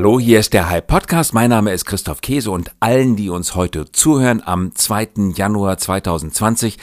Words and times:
Hallo, 0.00 0.18
hier 0.18 0.40
ist 0.40 0.54
der 0.54 0.70
Hype 0.70 0.86
Podcast. 0.86 1.34
Mein 1.34 1.50
Name 1.50 1.74
ist 1.74 1.84
Christoph 1.84 2.22
Käse 2.22 2.50
und 2.50 2.70
allen, 2.80 3.16
die 3.16 3.28
uns 3.28 3.54
heute 3.54 3.92
zuhören 3.92 4.42
am 4.42 4.74
2. 4.74 5.34
Januar 5.34 5.76
2020 5.76 6.78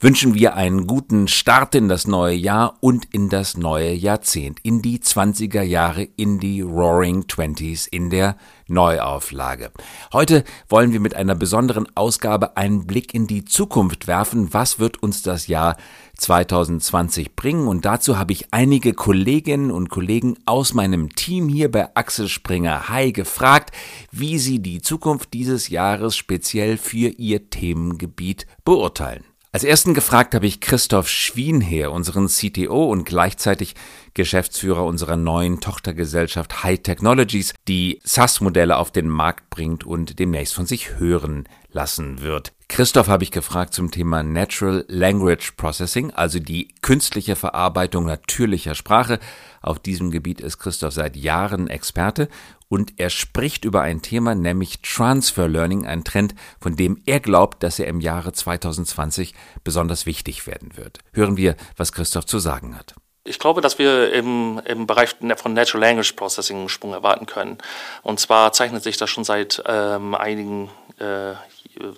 wünschen 0.00 0.34
wir 0.34 0.54
einen 0.54 0.86
guten 0.86 1.28
Start 1.28 1.74
in 1.74 1.88
das 1.88 2.06
neue 2.06 2.34
Jahr 2.34 2.76
und 2.80 3.06
in 3.12 3.30
das 3.30 3.56
neue 3.56 3.92
Jahrzehnt, 3.94 4.60
in 4.62 4.82
die 4.82 4.98
20er 4.98 5.62
Jahre, 5.62 6.02
in 6.16 6.38
die 6.38 6.60
Roaring 6.60 7.26
Twenties, 7.26 7.86
in 7.86 8.10
der 8.10 8.36
Neuauflage. 8.66 9.72
Heute 10.12 10.44
wollen 10.68 10.92
wir 10.92 11.00
mit 11.00 11.14
einer 11.14 11.34
besonderen 11.34 11.88
Ausgabe 11.96 12.56
einen 12.58 12.86
Blick 12.86 13.14
in 13.14 13.26
die 13.26 13.46
Zukunft 13.46 14.06
werfen. 14.06 14.52
Was 14.52 14.78
wird 14.78 15.02
uns 15.02 15.22
das 15.22 15.46
Jahr 15.46 15.78
2020 16.18 17.34
bringen? 17.34 17.66
Und 17.66 17.84
dazu 17.84 18.18
habe 18.18 18.32
ich 18.32 18.52
einige 18.52 18.92
Kolleginnen 18.92 19.70
und 19.70 19.88
Kollegen 19.88 20.36
aus 20.44 20.74
meinem 20.74 21.14
Team 21.14 21.48
hier 21.48 21.70
bei 21.70 21.96
Axel 21.96 22.28
Springer 22.28 22.90
High 22.90 23.14
gefragt, 23.14 23.74
wie 24.12 24.38
sie 24.38 24.58
die 24.58 24.82
Zukunft 24.82 25.32
dieses 25.32 25.70
Jahres 25.70 26.16
speziell 26.16 26.76
für 26.76 27.08
ihr 27.08 27.48
Themengebiit 27.48 28.46
beurteilen. 28.64 29.24
Als 29.58 29.64
ersten 29.64 29.92
gefragt 29.92 30.36
habe 30.36 30.46
ich 30.46 30.60
Christoph 30.60 31.08
Schwienheer, 31.08 31.90
unseren 31.90 32.28
CTO 32.28 32.88
und 32.92 33.02
gleichzeitig 33.02 33.74
Geschäftsführer 34.14 34.84
unserer 34.84 35.16
neuen 35.16 35.58
Tochtergesellschaft 35.58 36.62
High 36.62 36.80
Technologies, 36.80 37.54
die 37.66 37.98
SaaS-Modelle 38.04 38.76
auf 38.76 38.92
den 38.92 39.08
Markt 39.08 39.50
bringt 39.50 39.82
und 39.82 40.20
demnächst 40.20 40.54
von 40.54 40.66
sich 40.66 41.00
hören 41.00 41.48
lassen 41.72 42.20
wird. 42.22 42.52
Christoph 42.68 43.08
habe 43.08 43.24
ich 43.24 43.32
gefragt 43.32 43.74
zum 43.74 43.90
Thema 43.90 44.22
Natural 44.22 44.84
Language 44.86 45.54
Processing, 45.56 46.12
also 46.12 46.38
die 46.38 46.68
künstliche 46.80 47.34
Verarbeitung 47.34 48.06
natürlicher 48.06 48.76
Sprache. 48.76 49.18
Auf 49.60 49.80
diesem 49.80 50.12
Gebiet 50.12 50.40
ist 50.40 50.58
Christoph 50.58 50.92
seit 50.92 51.16
Jahren 51.16 51.66
Experte 51.66 52.28
und 52.68 52.98
er 52.98 53.10
spricht 53.10 53.64
über 53.64 53.82
ein 53.82 54.02
Thema, 54.02 54.34
nämlich 54.34 54.80
Transfer 54.82 55.48
Learning, 55.48 55.86
ein 55.86 56.04
Trend, 56.04 56.34
von 56.60 56.76
dem 56.76 57.02
er 57.06 57.20
glaubt, 57.20 57.62
dass 57.62 57.78
er 57.78 57.86
im 57.86 58.00
Jahre 58.00 58.32
2020 58.32 59.34
besonders 59.64 60.06
wichtig 60.06 60.46
werden 60.46 60.76
wird. 60.76 60.98
Hören 61.12 61.36
wir, 61.36 61.56
was 61.76 61.92
Christoph 61.92 62.26
zu 62.26 62.38
sagen 62.38 62.76
hat. 62.76 62.94
Ich 63.24 63.38
glaube, 63.38 63.60
dass 63.60 63.78
wir 63.78 64.12
im, 64.12 64.60
im 64.64 64.86
Bereich 64.86 65.14
von 65.36 65.52
Natural 65.52 65.86
Language 65.86 66.12
Processing 66.12 66.58
einen 66.58 66.68
Sprung 66.68 66.94
erwarten 66.94 67.26
können. 67.26 67.58
Und 68.02 68.20
zwar 68.20 68.52
zeichnet 68.52 68.82
sich 68.82 68.96
das 68.96 69.10
schon 69.10 69.24
seit 69.24 69.62
ähm, 69.66 70.14
einigen 70.14 70.70
äh, 70.98 71.34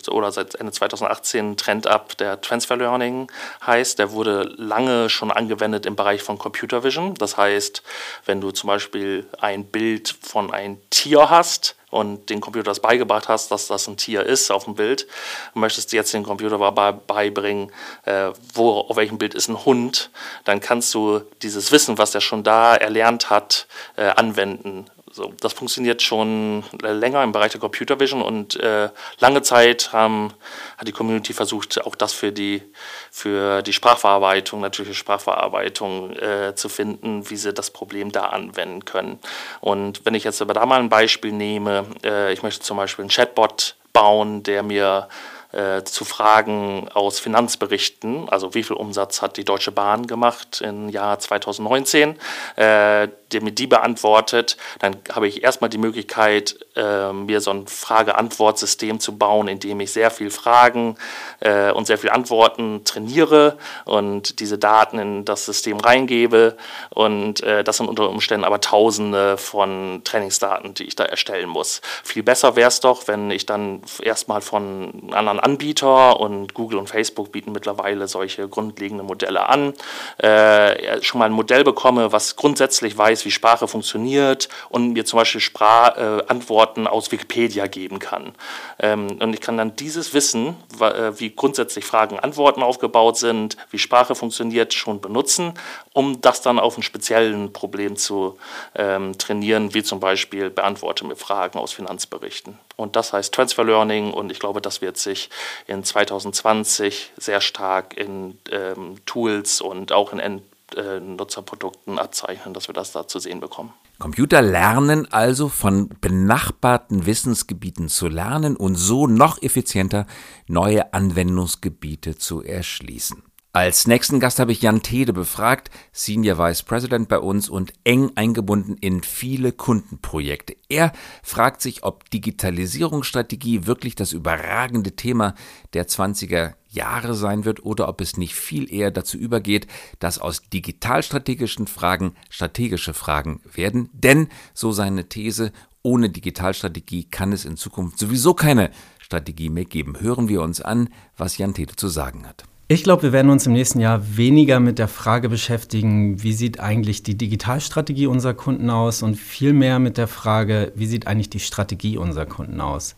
oder 0.09 0.31
seit 0.31 0.55
Ende 0.55 0.71
2018 0.71 1.57
Trend 1.57 1.87
ab, 1.87 2.17
der 2.17 2.41
Transfer 2.41 2.77
Learning 2.77 3.31
heißt. 3.65 3.99
Der 3.99 4.11
wurde 4.11 4.53
lange 4.57 5.09
schon 5.09 5.31
angewendet 5.31 5.85
im 5.85 5.95
Bereich 5.95 6.23
von 6.23 6.37
Computer 6.37 6.83
Vision. 6.83 7.15
Das 7.15 7.37
heißt, 7.37 7.83
wenn 8.25 8.41
du 8.41 8.51
zum 8.51 8.67
Beispiel 8.67 9.27
ein 9.39 9.65
Bild 9.65 10.15
von 10.21 10.53
einem 10.53 10.77
Tier 10.89 11.29
hast, 11.29 11.75
und 11.91 12.29
den 12.29 12.41
Computer 12.41 12.63
das 12.63 12.79
beigebracht 12.79 13.27
hast, 13.27 13.51
dass 13.51 13.67
das 13.67 13.87
ein 13.87 13.97
Tier 13.97 14.25
ist 14.25 14.49
auf 14.49 14.63
dem 14.63 14.75
Bild, 14.75 15.07
möchtest 15.53 15.91
du 15.91 15.97
jetzt 15.97 16.13
den 16.13 16.23
Computer 16.23 16.57
beibringen, 16.93 17.71
äh, 18.05 18.31
wo, 18.53 18.79
auf 18.79 18.95
welchem 18.95 19.17
Bild 19.17 19.35
ist 19.35 19.49
ein 19.49 19.63
Hund, 19.65 20.09
dann 20.45 20.61
kannst 20.61 20.93
du 20.93 21.19
dieses 21.41 21.71
Wissen, 21.71 21.97
was 21.97 22.15
er 22.15 22.21
schon 22.21 22.43
da 22.43 22.75
erlernt 22.75 23.29
hat, 23.29 23.67
äh, 23.97 24.05
anwenden 24.05 24.89
so, 25.11 25.33
das 25.39 25.53
funktioniert 25.53 26.01
schon 26.01 26.63
länger 26.81 27.23
im 27.23 27.31
Bereich 27.31 27.51
der 27.51 27.59
Computer 27.61 27.99
Vision 27.99 28.21
und 28.21 28.55
äh, 28.59 28.89
lange 29.19 29.41
Zeit 29.41 29.91
haben, 29.93 30.33
hat 30.77 30.87
die 30.87 30.91
Community 30.91 31.33
versucht, 31.33 31.85
auch 31.85 31.95
das 31.95 32.13
für 32.13 32.31
die, 32.31 32.63
für 33.11 33.61
die 33.61 33.73
Sprachverarbeitung, 33.73 34.61
natürliche 34.61 34.95
Sprachverarbeitung 34.95 36.15
äh, 36.15 36.55
zu 36.55 36.69
finden, 36.69 37.29
wie 37.29 37.35
sie 37.35 37.53
das 37.53 37.71
Problem 37.71 38.11
da 38.11 38.25
anwenden 38.27 38.85
können. 38.85 39.19
Und 39.59 40.05
wenn 40.05 40.15
ich 40.15 40.23
jetzt 40.23 40.41
aber 40.41 40.53
da 40.53 40.65
mal 40.65 40.79
ein 40.79 40.89
Beispiel 40.89 41.33
nehme, 41.33 41.85
äh, 42.03 42.31
ich 42.33 42.43
möchte 42.43 42.61
zum 42.61 42.77
Beispiel 42.77 43.03
einen 43.03 43.09
Chatbot 43.09 43.75
bauen, 43.93 44.43
der 44.43 44.63
mir 44.63 45.09
äh, 45.51 45.83
zu 45.83 46.05
Fragen 46.05 46.87
aus 46.93 47.19
Finanzberichten, 47.19 48.29
also 48.29 48.53
wie 48.53 48.63
viel 48.63 48.77
Umsatz 48.77 49.21
hat 49.21 49.35
die 49.35 49.43
Deutsche 49.43 49.71
Bahn 49.71 50.07
gemacht 50.07 50.61
im 50.61 50.87
Jahr 50.87 51.19
2019, 51.19 52.17
äh, 52.55 53.09
der 53.33 53.41
mir 53.41 53.51
die 53.51 53.67
beantwortet, 53.67 54.57
dann 54.79 54.97
habe 55.11 55.27
ich 55.27 55.43
erstmal 55.43 55.69
die 55.69 55.77
Möglichkeit, 55.77 56.57
äh, 56.75 57.11
mir 57.13 57.41
so 57.41 57.51
ein 57.51 57.67
Frage-Antwort-System 57.67 58.99
zu 58.99 59.17
bauen, 59.17 59.47
in 59.47 59.59
dem 59.59 59.79
ich 59.79 59.91
sehr 59.91 60.11
viel 60.11 60.31
Fragen 60.31 60.97
äh, 61.39 61.71
und 61.71 61.87
sehr 61.87 61.97
viel 61.97 62.09
Antworten 62.09 62.83
trainiere 62.85 63.57
und 63.85 64.39
diese 64.39 64.57
Daten 64.57 64.99
in 64.99 65.25
das 65.25 65.45
System 65.45 65.79
reingebe. 65.79 66.57
Und 66.89 67.41
äh, 67.43 67.63
das 67.63 67.77
sind 67.77 67.87
unter 67.87 68.09
Umständen 68.09 68.45
aber 68.45 68.61
Tausende 68.61 69.37
von 69.37 70.01
Trainingsdaten, 70.03 70.73
die 70.73 70.83
ich 70.83 70.95
da 70.95 71.05
erstellen 71.05 71.49
muss. 71.49 71.81
Viel 72.03 72.23
besser 72.23 72.55
wäre 72.55 72.67
es 72.67 72.79
doch, 72.79 73.07
wenn 73.07 73.31
ich 73.31 73.45
dann 73.45 73.81
erstmal 74.01 74.41
von 74.41 75.11
anderen 75.11 75.39
Anbieter 75.39 76.19
und 76.19 76.53
Google 76.53 76.79
und 76.79 76.87
Facebook 76.87 77.31
bieten 77.31 77.51
mittlerweile 77.51 78.07
solche 78.07 78.47
grundlegenden 78.47 79.05
Modelle 79.07 79.47
an, 79.47 79.73
äh, 80.17 81.01
schon 81.01 81.19
mal 81.19 81.25
ein 81.25 81.31
Modell 81.31 81.63
bekomme, 81.63 82.11
was 82.11 82.35
grundsätzlich 82.35 82.97
weiß, 82.97 83.20
weiß, 83.21 83.25
wie 83.25 83.31
Sprache 83.31 83.67
funktioniert 83.67 84.49
und 84.69 84.93
mir 84.93 85.05
zum 85.05 85.17
Beispiel 85.17 85.41
Sprach, 85.41 85.97
äh, 85.97 86.23
Antworten 86.27 86.87
aus 86.87 87.11
Wikipedia 87.11 87.67
geben 87.67 87.99
kann. 87.99 88.33
Ähm, 88.79 89.17
und 89.19 89.33
ich 89.33 89.41
kann 89.41 89.57
dann 89.57 89.75
dieses 89.75 90.13
Wissen, 90.13 90.55
äh, 90.79 91.11
wie 91.17 91.33
grundsätzlich 91.35 91.85
Fragen, 91.85 92.19
Antworten 92.19 92.63
aufgebaut 92.63 93.17
sind, 93.17 93.57
wie 93.69 93.77
Sprache 93.77 94.15
funktioniert, 94.15 94.73
schon 94.73 95.01
benutzen, 95.01 95.53
um 95.93 96.21
das 96.21 96.41
dann 96.41 96.59
auf 96.59 96.77
ein 96.77 96.83
speziellen 96.83 97.53
Problem 97.53 97.95
zu 97.95 98.37
ähm, 98.75 99.17
trainieren, 99.17 99.73
wie 99.73 99.83
zum 99.83 99.99
Beispiel 99.99 100.49
beantworte 100.49 101.05
mir 101.05 101.15
Fragen 101.15 101.59
aus 101.59 101.73
Finanzberichten. 101.73 102.57
Und 102.75 102.95
das 102.95 103.13
heißt 103.13 103.33
Transfer 103.33 103.63
Learning 103.63 104.11
und 104.11 104.31
ich 104.31 104.39
glaube, 104.39 104.61
das 104.61 104.81
wird 104.81 104.97
sich 104.97 105.29
in 105.67 105.83
2020 105.83 107.11
sehr 107.17 107.41
stark 107.41 107.97
in 107.97 108.39
ähm, 108.51 108.95
Tools 109.05 109.61
und 109.61 109.91
auch 109.91 110.13
in 110.13 110.19
End 110.19 110.41
äh, 110.75 110.99
Nutzerprodukten 110.99 111.99
abzeichnen, 111.99 112.53
dass 112.53 112.67
wir 112.67 112.73
das 112.73 112.91
da 112.91 113.07
zu 113.07 113.19
sehen 113.19 113.39
bekommen. 113.39 113.73
Computer 113.99 114.41
lernen 114.41 115.11
also 115.11 115.47
von 115.47 115.89
benachbarten 116.01 117.05
Wissensgebieten 117.05 117.87
zu 117.87 118.07
lernen 118.07 118.55
und 118.55 118.75
so 118.75 119.07
noch 119.07 119.41
effizienter 119.41 120.07
neue 120.47 120.93
Anwendungsgebiete 120.93 122.17
zu 122.17 122.41
erschließen. 122.41 123.23
Als 123.53 123.85
nächsten 123.85 124.21
Gast 124.21 124.39
habe 124.39 124.53
ich 124.53 124.61
Jan 124.61 124.81
Tede 124.81 125.11
befragt, 125.11 125.71
Senior 125.91 126.37
Vice 126.37 126.63
President 126.63 127.09
bei 127.09 127.19
uns 127.19 127.49
und 127.49 127.73
eng 127.83 128.11
eingebunden 128.15 128.77
in 128.79 129.03
viele 129.03 129.51
Kundenprojekte. 129.51 130.55
Er 130.69 130.93
fragt 131.21 131.61
sich, 131.61 131.83
ob 131.83 132.09
Digitalisierungsstrategie 132.11 133.65
wirklich 133.65 133.95
das 133.95 134.13
überragende 134.13 134.95
Thema 134.95 135.35
der 135.73 135.85
20er 135.85 136.53
Jahre 136.71 137.13
sein 137.13 137.45
wird 137.45 137.63
oder 137.63 137.87
ob 137.87 138.01
es 138.01 138.17
nicht 138.17 138.35
viel 138.35 138.73
eher 138.73 138.91
dazu 138.91 139.17
übergeht, 139.17 139.67
dass 139.99 140.19
aus 140.19 140.41
digitalstrategischen 140.51 141.67
Fragen 141.67 142.13
strategische 142.29 142.93
Fragen 142.93 143.41
werden. 143.53 143.89
Denn, 143.93 144.29
so 144.53 144.71
seine 144.71 145.09
These, 145.09 145.51
ohne 145.83 146.09
Digitalstrategie 146.09 147.05
kann 147.05 147.33
es 147.33 147.45
in 147.45 147.57
Zukunft 147.57 147.99
sowieso 147.99 148.33
keine 148.33 148.71
Strategie 148.99 149.49
mehr 149.49 149.65
geben. 149.65 149.99
Hören 149.99 150.29
wir 150.29 150.41
uns 150.41 150.61
an, 150.61 150.89
was 151.17 151.37
Jan 151.37 151.53
Tede 151.53 151.75
zu 151.75 151.87
sagen 151.87 152.27
hat. 152.27 152.45
Ich 152.71 152.83
glaube, 152.83 153.03
wir 153.03 153.11
werden 153.11 153.29
uns 153.29 153.45
im 153.45 153.51
nächsten 153.51 153.81
Jahr 153.81 154.15
weniger 154.15 154.61
mit 154.61 154.79
der 154.79 154.87
Frage 154.87 155.27
beschäftigen, 155.27 156.23
wie 156.23 156.31
sieht 156.31 156.61
eigentlich 156.61 157.03
die 157.03 157.17
Digitalstrategie 157.17 158.07
unserer 158.07 158.33
Kunden 158.33 158.69
aus 158.69 159.03
und 159.03 159.15
viel 159.15 159.51
mehr 159.51 159.79
mit 159.79 159.97
der 159.97 160.07
Frage, 160.07 160.71
wie 160.73 160.85
sieht 160.85 161.05
eigentlich 161.05 161.29
die 161.29 161.41
Strategie 161.41 161.97
unserer 161.97 162.25
Kunden 162.25 162.61
aus. 162.61 162.95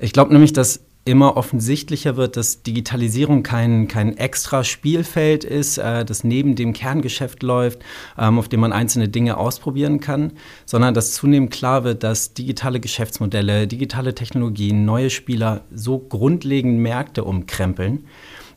Ich 0.00 0.12
glaube 0.12 0.34
nämlich, 0.34 0.52
dass 0.52 0.80
immer 1.06 1.36
offensichtlicher 1.36 2.16
wird, 2.16 2.36
dass 2.36 2.62
Digitalisierung 2.62 3.44
kein, 3.44 3.86
kein 3.86 4.16
extra 4.18 4.64
Spielfeld 4.64 5.44
ist, 5.44 5.78
äh, 5.78 6.04
das 6.04 6.24
neben 6.24 6.56
dem 6.56 6.72
Kerngeschäft 6.72 7.42
läuft, 7.42 7.78
ähm, 8.18 8.38
auf 8.38 8.48
dem 8.48 8.60
man 8.60 8.72
einzelne 8.72 9.08
Dinge 9.08 9.36
ausprobieren 9.36 10.00
kann, 10.00 10.32
sondern 10.66 10.94
dass 10.94 11.14
zunehmend 11.14 11.52
klar 11.52 11.84
wird, 11.84 12.02
dass 12.02 12.34
digitale 12.34 12.80
Geschäftsmodelle, 12.80 13.68
digitale 13.68 14.14
Technologien, 14.14 14.84
neue 14.84 15.08
Spieler 15.10 15.62
so 15.72 15.98
grundlegend 15.98 16.80
Märkte 16.80 17.22
umkrempeln 17.24 18.04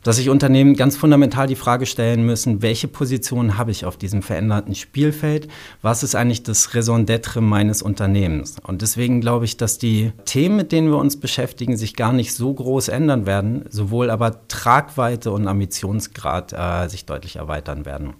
dass 0.02 0.16
sich 0.16 0.30
Unternehmen 0.30 0.76
ganz 0.76 0.96
fundamental 0.96 1.46
die 1.46 1.56
Frage 1.56 1.86
stellen 1.86 2.24
müssen, 2.24 2.62
welche 2.62 2.88
Position 2.88 3.58
habe 3.58 3.70
ich 3.70 3.84
auf 3.84 3.96
diesem 3.96 4.22
veränderten 4.22 4.74
Spielfeld? 4.74 5.48
Was 5.82 6.02
ist 6.02 6.14
eigentlich 6.14 6.42
das 6.42 6.74
Raison 6.74 7.06
d'être 7.06 7.40
meines 7.40 7.82
Unternehmens? 7.82 8.56
Und 8.66 8.82
deswegen 8.82 9.20
glaube 9.20 9.44
ich, 9.44 9.56
dass 9.56 9.78
die 9.78 10.12
Themen, 10.24 10.56
mit 10.56 10.72
denen 10.72 10.90
wir 10.90 10.98
uns 10.98 11.18
beschäftigen, 11.18 11.76
sich 11.76 11.96
gar 11.96 12.12
nicht 12.12 12.34
so 12.34 12.52
groß 12.52 12.88
ändern 12.88 13.26
werden, 13.26 13.64
sowohl 13.70 14.10
aber 14.10 14.48
Tragweite 14.48 15.30
und 15.32 15.46
Ambitionsgrad 15.46 16.52
äh, 16.52 16.88
sich 16.88 17.04
deutlich 17.04 17.36
erweitern 17.36 17.84
werden. 17.84 18.14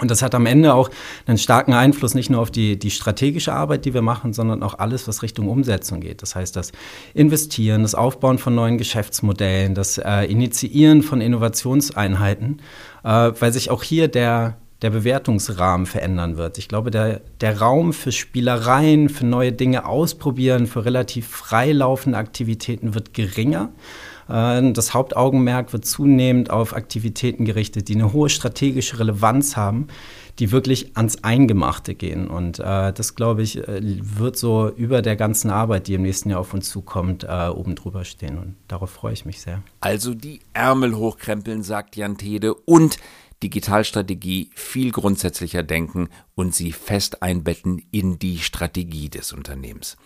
Und 0.00 0.10
das 0.10 0.22
hat 0.22 0.34
am 0.34 0.46
Ende 0.46 0.74
auch 0.74 0.90
einen 1.26 1.38
starken 1.38 1.72
Einfluss 1.72 2.14
nicht 2.14 2.30
nur 2.30 2.40
auf 2.40 2.50
die, 2.50 2.78
die 2.78 2.90
strategische 2.90 3.52
Arbeit, 3.52 3.84
die 3.84 3.94
wir 3.94 4.02
machen, 4.02 4.32
sondern 4.32 4.62
auch 4.62 4.78
alles, 4.78 5.06
was 5.08 5.22
Richtung 5.22 5.48
Umsetzung 5.48 6.00
geht. 6.00 6.22
Das 6.22 6.34
heißt, 6.34 6.56
das 6.56 6.72
Investieren, 7.14 7.82
das 7.82 7.94
Aufbauen 7.94 8.38
von 8.38 8.54
neuen 8.54 8.78
Geschäftsmodellen, 8.78 9.74
das 9.74 9.98
äh, 9.98 10.24
Initiieren 10.24 11.02
von 11.02 11.20
Innovationseinheiten, 11.20 12.62
äh, 13.04 13.08
weil 13.08 13.52
sich 13.52 13.70
auch 13.70 13.82
hier 13.82 14.08
der 14.08 14.56
der 14.82 14.90
Bewertungsrahmen 14.90 15.86
verändern 15.86 16.36
wird. 16.36 16.56
Ich 16.58 16.68
glaube, 16.68 16.90
der, 16.90 17.20
der 17.40 17.60
Raum 17.60 17.92
für 17.92 18.12
Spielereien, 18.12 19.08
für 19.08 19.26
neue 19.26 19.52
Dinge 19.52 19.84
ausprobieren, 19.84 20.66
für 20.66 20.84
relativ 20.84 21.28
freilaufende 21.28 22.16
Aktivitäten 22.16 22.94
wird 22.94 23.12
geringer. 23.12 23.70
Äh, 24.30 24.72
das 24.72 24.94
Hauptaugenmerk 24.94 25.72
wird 25.72 25.84
zunehmend 25.84 26.50
auf 26.50 26.74
Aktivitäten 26.74 27.44
gerichtet, 27.44 27.88
die 27.88 27.94
eine 27.94 28.12
hohe 28.12 28.28
strategische 28.28 28.98
Relevanz 28.98 29.56
haben, 29.56 29.88
die 30.38 30.52
wirklich 30.52 30.96
ans 30.96 31.22
Eingemachte 31.24 31.94
gehen. 31.94 32.28
Und 32.28 32.58
äh, 32.60 32.92
das, 32.92 33.14
glaube 33.14 33.42
ich, 33.42 33.56
äh, 33.66 33.80
wird 33.82 34.36
so 34.36 34.70
über 34.70 35.02
der 35.02 35.16
ganzen 35.16 35.50
Arbeit, 35.50 35.88
die 35.88 35.94
im 35.94 36.02
nächsten 36.02 36.30
Jahr 36.30 36.40
auf 36.40 36.54
uns 36.54 36.70
zukommt, 36.70 37.24
oben 37.24 37.74
drüber 37.74 38.04
stehen. 38.04 38.38
Und 38.38 38.56
darauf 38.68 38.90
freue 38.90 39.12
ich 39.12 39.24
mich 39.24 39.40
sehr. 39.40 39.62
Also 39.80 40.14
die 40.14 40.40
Ärmel 40.52 40.96
hochkrempeln, 40.96 41.62
sagt 41.62 41.96
Jan 41.96 42.16
Tede, 42.16 42.54
und 42.54 42.98
Digitalstrategie 43.42 44.50
viel 44.54 44.92
grundsätzlicher 44.92 45.62
denken 45.62 46.08
und 46.34 46.54
sie 46.54 46.72
fest 46.72 47.22
einbetten 47.22 47.82
in 47.90 48.18
die 48.18 48.38
Strategie 48.38 49.08
des 49.08 49.32
Unternehmens. 49.32 49.96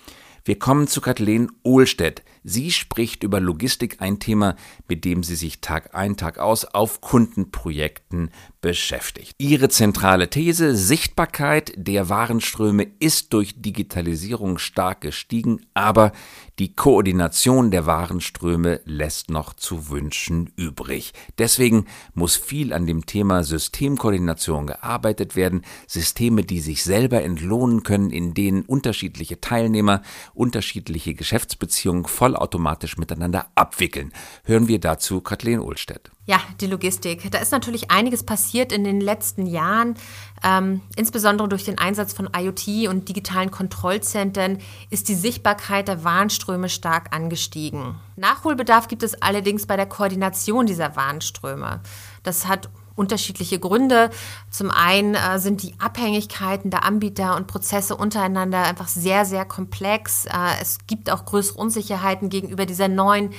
Wir 0.44 0.58
kommen 0.58 0.86
zu 0.86 1.00
Kathleen 1.00 1.50
Ohlstedt. 1.62 2.22
Sie 2.46 2.70
spricht 2.72 3.22
über 3.24 3.40
Logistik, 3.40 4.02
ein 4.02 4.18
Thema, 4.18 4.56
mit 4.86 5.06
dem 5.06 5.22
sie 5.22 5.34
sich 5.34 5.62
Tag 5.62 5.94
ein, 5.94 6.18
Tag 6.18 6.38
aus 6.38 6.66
auf 6.66 7.00
Kundenprojekten 7.00 8.30
beschäftigt. 8.60 9.34
Ihre 9.38 9.70
zentrale 9.70 10.28
These, 10.28 10.76
Sichtbarkeit 10.76 11.72
der 11.76 12.10
Warenströme 12.10 12.86
ist 12.98 13.32
durch 13.32 13.62
Digitalisierung 13.62 14.58
stark 14.58 15.00
gestiegen, 15.00 15.66
aber 15.72 16.12
die 16.58 16.74
Koordination 16.74 17.70
der 17.70 17.86
Warenströme 17.86 18.80
lässt 18.84 19.30
noch 19.30 19.54
zu 19.54 19.88
wünschen 19.88 20.52
übrig. 20.56 21.14
Deswegen 21.38 21.86
muss 22.12 22.36
viel 22.36 22.74
an 22.74 22.86
dem 22.86 23.06
Thema 23.06 23.42
Systemkoordination 23.42 24.66
gearbeitet 24.66 25.34
werden, 25.34 25.62
Systeme, 25.86 26.44
die 26.44 26.60
sich 26.60 26.84
selber 26.84 27.22
entlohnen 27.22 27.84
können, 27.84 28.10
in 28.10 28.34
denen 28.34 28.62
unterschiedliche 28.62 29.40
Teilnehmer 29.40 30.02
unterschiedliche 30.34 31.14
Geschäftsbeziehungen 31.14 32.06
vollautomatisch 32.34 32.96
miteinander 32.98 33.46
abwickeln. 33.54 34.12
Hören 34.44 34.68
wir 34.68 34.80
dazu 34.80 35.20
Kathleen 35.20 35.60
Ohlstedt. 35.60 36.10
Ja, 36.26 36.40
die 36.60 36.66
Logistik. 36.66 37.30
Da 37.30 37.38
ist 37.38 37.52
natürlich 37.52 37.90
einiges 37.90 38.24
passiert 38.24 38.72
in 38.72 38.82
den 38.82 39.00
letzten 39.00 39.46
Jahren. 39.46 39.94
Ähm, 40.42 40.80
insbesondere 40.96 41.48
durch 41.48 41.64
den 41.64 41.78
Einsatz 41.78 42.12
von 42.12 42.28
IoT 42.36 42.88
und 42.88 43.08
digitalen 43.08 43.50
Kontrollzentren 43.50 44.58
ist 44.90 45.08
die 45.08 45.14
Sichtbarkeit 45.14 45.88
der 45.88 46.02
Warenströme 46.02 46.68
stark 46.68 47.14
angestiegen. 47.14 47.96
Nachholbedarf 48.16 48.88
gibt 48.88 49.02
es 49.02 49.20
allerdings 49.22 49.66
bei 49.66 49.76
der 49.76 49.86
Koordination 49.86 50.66
dieser 50.66 50.96
Warenströme. 50.96 51.80
Das 52.22 52.48
hat 52.48 52.68
unterschiedliche 52.96 53.58
Gründe. 53.58 54.10
Zum 54.50 54.70
einen 54.70 55.14
äh, 55.14 55.38
sind 55.38 55.62
die 55.62 55.74
Abhängigkeiten 55.78 56.70
der 56.70 56.84
Anbieter 56.84 57.36
und 57.36 57.46
Prozesse 57.46 57.96
untereinander 57.96 58.62
einfach 58.62 58.88
sehr, 58.88 59.24
sehr 59.24 59.44
komplex. 59.44 60.26
Äh, 60.26 60.30
es 60.60 60.78
gibt 60.86 61.10
auch 61.10 61.24
größere 61.24 61.58
Unsicherheiten 61.58 62.28
gegenüber 62.28 62.66
dieser 62.66 62.88
neuen 62.88 63.30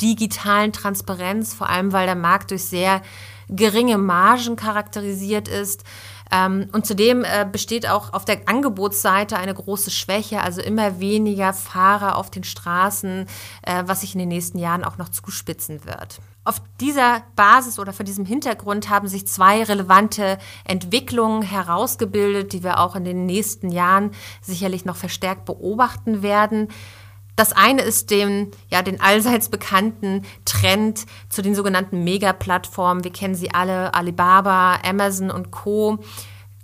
digitalen 0.00 0.72
Transparenz, 0.72 1.54
vor 1.54 1.68
allem 1.68 1.92
weil 1.92 2.06
der 2.06 2.16
Markt 2.16 2.50
durch 2.50 2.64
sehr 2.64 3.02
geringe 3.48 3.98
Margen 3.98 4.56
charakterisiert 4.56 5.48
ist. 5.48 5.84
Ähm, 6.32 6.68
und 6.72 6.86
zudem 6.86 7.24
äh, 7.24 7.46
besteht 7.50 7.88
auch 7.88 8.12
auf 8.12 8.24
der 8.24 8.48
Angebotsseite 8.48 9.36
eine 9.36 9.54
große 9.54 9.90
Schwäche, 9.90 10.40
also 10.40 10.60
immer 10.60 10.98
weniger 10.98 11.52
Fahrer 11.52 12.16
auf 12.16 12.30
den 12.30 12.44
Straßen, 12.44 13.26
äh, 13.62 13.82
was 13.86 14.00
sich 14.00 14.14
in 14.14 14.20
den 14.20 14.28
nächsten 14.28 14.58
Jahren 14.58 14.84
auch 14.84 14.98
noch 14.98 15.10
zuspitzen 15.10 15.84
wird. 15.84 16.20
Auf 16.46 16.60
dieser 16.78 17.22
Basis 17.36 17.78
oder 17.78 17.94
vor 17.94 18.04
diesem 18.04 18.26
Hintergrund 18.26 18.90
haben 18.90 19.08
sich 19.08 19.26
zwei 19.26 19.62
relevante 19.62 20.36
Entwicklungen 20.64 21.40
herausgebildet, 21.40 22.52
die 22.52 22.62
wir 22.62 22.80
auch 22.80 22.96
in 22.96 23.04
den 23.04 23.24
nächsten 23.24 23.70
Jahren 23.70 24.10
sicherlich 24.42 24.84
noch 24.84 24.96
verstärkt 24.96 25.46
beobachten 25.46 26.22
werden. 26.22 26.68
Das 27.34 27.52
eine 27.52 27.80
ist 27.80 28.10
den, 28.10 28.50
ja, 28.68 28.82
den 28.82 29.00
allseits 29.00 29.48
bekannten 29.48 30.22
Trend 30.44 31.06
zu 31.30 31.40
den 31.40 31.54
sogenannten 31.54 32.04
Mega-Plattformen. 32.04 33.04
Wir 33.04 33.12
kennen 33.12 33.34
sie 33.34 33.50
alle, 33.52 33.94
Alibaba, 33.94 34.80
Amazon 34.84 35.30
und 35.30 35.50
Co., 35.50 35.98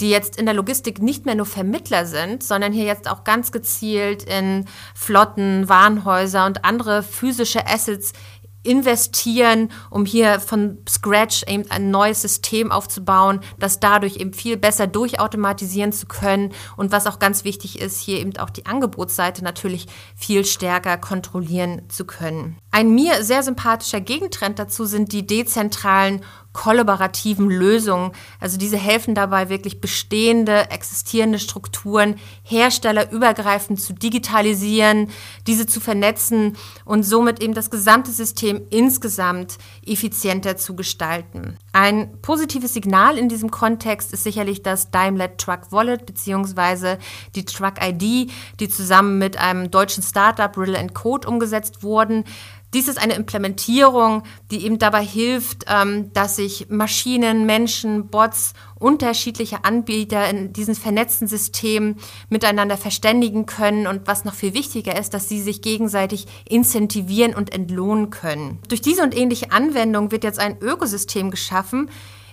die 0.00 0.10
jetzt 0.10 0.36
in 0.36 0.46
der 0.46 0.54
Logistik 0.54 1.02
nicht 1.02 1.26
mehr 1.26 1.34
nur 1.34 1.46
Vermittler 1.46 2.06
sind, 2.06 2.42
sondern 2.42 2.72
hier 2.72 2.84
jetzt 2.84 3.10
auch 3.10 3.22
ganz 3.22 3.52
gezielt 3.52 4.22
in 4.22 4.64
Flotten, 4.94 5.68
Warenhäuser 5.68 6.46
und 6.46 6.64
andere 6.64 7.02
physische 7.02 7.66
Assets 7.66 8.14
investieren, 8.62 9.70
um 9.88 10.04
hier 10.04 10.40
von 10.40 10.78
Scratch 10.88 11.44
eben 11.46 11.70
ein 11.70 11.90
neues 11.90 12.22
System 12.22 12.70
aufzubauen, 12.70 13.40
das 13.58 13.80
dadurch 13.80 14.16
eben 14.16 14.32
viel 14.32 14.56
besser 14.56 14.86
durchautomatisieren 14.86 15.92
zu 15.92 16.06
können 16.06 16.52
und 16.76 16.92
was 16.92 17.06
auch 17.06 17.18
ganz 17.18 17.44
wichtig 17.44 17.80
ist, 17.80 18.00
hier 18.00 18.18
eben 18.18 18.36
auch 18.36 18.50
die 18.50 18.66
Angebotsseite 18.66 19.42
natürlich 19.42 19.86
viel 20.14 20.44
stärker 20.44 20.98
kontrollieren 20.98 21.82
zu 21.88 22.04
können. 22.04 22.58
Ein 22.72 22.94
mir 22.94 23.24
sehr 23.24 23.42
sympathischer 23.42 24.00
Gegentrend 24.00 24.58
dazu 24.58 24.84
sind 24.84 25.12
die 25.12 25.26
dezentralen 25.26 26.22
kollaborativen 26.52 27.48
Lösungen. 27.48 28.10
Also 28.40 28.58
diese 28.58 28.76
helfen 28.76 29.14
dabei, 29.14 29.48
wirklich 29.48 29.80
bestehende, 29.80 30.70
existierende 30.70 31.38
Strukturen 31.38 32.16
herstellerübergreifend 32.42 33.80
zu 33.80 33.92
digitalisieren, 33.92 35.10
diese 35.46 35.66
zu 35.66 35.80
vernetzen 35.80 36.56
und 36.84 37.04
somit 37.04 37.40
eben 37.40 37.54
das 37.54 37.70
gesamte 37.70 38.10
System 38.10 38.62
insgesamt 38.70 39.58
effizienter 39.86 40.56
zu 40.56 40.74
gestalten. 40.74 41.56
Ein 41.72 42.20
positives 42.20 42.74
Signal 42.74 43.16
in 43.16 43.28
diesem 43.28 43.52
Kontext 43.52 44.12
ist 44.12 44.24
sicherlich 44.24 44.62
das 44.62 44.90
Daimler 44.90 45.36
Truck 45.36 45.70
Wallet 45.70 46.04
bzw. 46.06 46.96
die 47.36 47.44
Truck 47.44 47.74
ID, 47.80 48.30
die 48.58 48.68
zusammen 48.68 49.18
mit 49.18 49.36
einem 49.36 49.70
deutschen 49.70 50.02
Startup 50.02 50.56
Riddle 50.56 50.88
Code 50.88 51.28
umgesetzt 51.28 51.84
wurden. 51.84 52.24
Dies 52.72 52.86
ist 52.86 53.02
eine 53.02 53.14
Implementierung, 53.14 54.22
die 54.50 54.64
eben 54.64 54.78
dabei 54.78 55.04
hilft, 55.04 55.64
ähm, 55.68 56.12
dass 56.12 56.36
sich 56.36 56.68
Maschinen, 56.68 57.44
Menschen, 57.44 58.08
Bots, 58.08 58.52
unterschiedliche 58.78 59.64
Anbieter 59.64 60.28
in 60.30 60.52
diesen 60.52 60.74
vernetzten 60.76 61.26
Systemen 61.26 61.96
miteinander 62.28 62.76
verständigen 62.76 63.44
können 63.44 63.86
und 63.86 64.06
was 64.06 64.24
noch 64.24 64.34
viel 64.34 64.54
wichtiger 64.54 64.98
ist, 64.98 65.14
dass 65.14 65.28
sie 65.28 65.40
sich 65.40 65.62
gegenseitig 65.62 66.26
incentivieren 66.48 67.34
und 67.34 67.52
entlohnen 67.52 68.10
können. 68.10 68.60
Durch 68.68 68.80
diese 68.80 69.02
und 69.02 69.16
ähnliche 69.16 69.50
Anwendungen 69.50 70.12
wird 70.12 70.24
jetzt 70.24 70.38
ein 70.38 70.56
Ökosystem 70.60 71.30
geschaffen, 71.30 71.90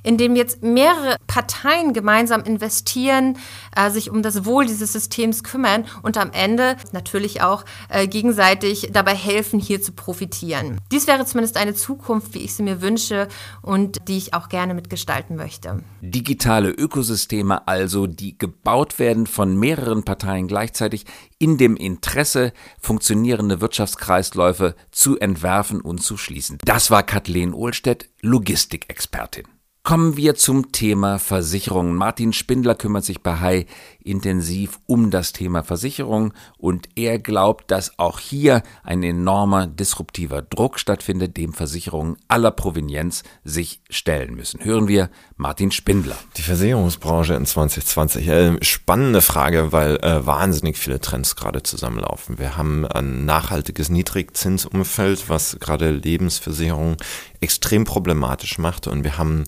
in 0.07 0.17
dem 0.17 0.37
jetzt 0.37 0.63
mehrere 0.63 1.17
Parteien 1.27 1.91
gemeinsam 1.91 2.41
investieren, 2.43 3.37
äh, 3.75 3.89
sich 3.89 4.09
um 4.09 4.23
das 4.23 4.45
Wohl 4.45 4.65
dieses 4.65 4.93
Systems 4.93 5.43
kümmern 5.43 5.83
und 6.01 6.17
am 6.17 6.31
Ende 6.31 6.77
natürlich 6.93 7.41
auch 7.41 7.65
äh, 7.89 8.07
gegenseitig 8.07 8.89
dabei 8.93 9.13
helfen, 9.13 9.59
hier 9.59 9.81
zu 9.81 9.91
profitieren. 9.91 10.79
Dies 10.93 11.07
wäre 11.07 11.25
zumindest 11.25 11.57
eine 11.57 11.73
Zukunft, 11.73 12.33
wie 12.33 12.39
ich 12.39 12.55
sie 12.55 12.63
mir 12.63 12.81
wünsche 12.81 13.27
und 13.61 13.97
die 14.07 14.17
ich 14.17 14.33
auch 14.33 14.47
gerne 14.47 14.73
mitgestalten 14.73 15.35
möchte. 15.35 15.83
Digitale 15.99 16.69
Ökosysteme 16.69 17.67
also, 17.67 18.07
die 18.07 18.37
gebaut 18.37 18.99
werden 18.99 19.27
von 19.27 19.59
mehreren 19.59 20.03
Parteien 20.03 20.47
gleichzeitig 20.47 21.05
in 21.37 21.57
dem 21.57 21.75
Interesse, 21.75 22.53
funktionierende 22.79 23.59
Wirtschaftskreisläufe 23.59 24.75
zu 24.89 25.19
entwerfen 25.19 25.81
und 25.81 26.01
zu 26.01 26.15
schließen. 26.15 26.59
Das 26.63 26.91
war 26.91 27.03
Kathleen 27.03 27.53
Ohlstedt, 27.53 28.09
Logistikexpertin. 28.21 29.56
Kommen 29.87 30.17
wir 30.17 30.35
zum 30.35 30.73
Thema 30.73 31.17
Versicherungen. 31.17 31.95
Martin 31.95 32.33
Spindler 32.33 32.75
kümmert 32.75 33.05
sich 33.05 33.23
bei 33.23 33.39
Hai 33.39 33.65
intensiv 34.03 34.79
um 34.85 35.11
das 35.11 35.31
Thema 35.31 35.63
Versicherung 35.63 36.33
und 36.57 36.89
er 36.95 37.19
glaubt, 37.19 37.71
dass 37.71 37.97
auch 37.97 38.19
hier 38.19 38.63
ein 38.83 39.01
enormer 39.01 39.65
disruptiver 39.65 40.41
Druck 40.41 40.77
stattfindet, 40.79 41.37
dem 41.37 41.53
Versicherungen 41.53 42.17
aller 42.27 42.51
Provenienz 42.51 43.23
sich 43.45 43.79
stellen 43.89 44.35
müssen. 44.35 44.61
Hören 44.61 44.89
wir 44.89 45.09
Martin 45.37 45.71
Spindler. 45.71 46.17
Die 46.35 46.41
Versicherungsbranche 46.41 47.35
in 47.35 47.45
2020. 47.45 48.27
Äh, 48.27 48.63
spannende 48.65 49.21
Frage, 49.21 49.71
weil 49.71 49.95
äh, 50.01 50.25
wahnsinnig 50.25 50.77
viele 50.77 50.99
Trends 50.99 51.37
gerade 51.37 51.63
zusammenlaufen. 51.63 52.39
Wir 52.39 52.57
haben 52.57 52.85
ein 52.85 53.23
nachhaltiges 53.23 53.87
Niedrigzinsumfeld, 53.87 55.29
was 55.29 55.57
gerade 55.61 55.91
Lebensversicherungen 55.91 56.97
extrem 57.41 57.83
problematisch 57.83 58.57
macht 58.57 58.87
und 58.87 59.03
wir 59.03 59.17
haben 59.17 59.45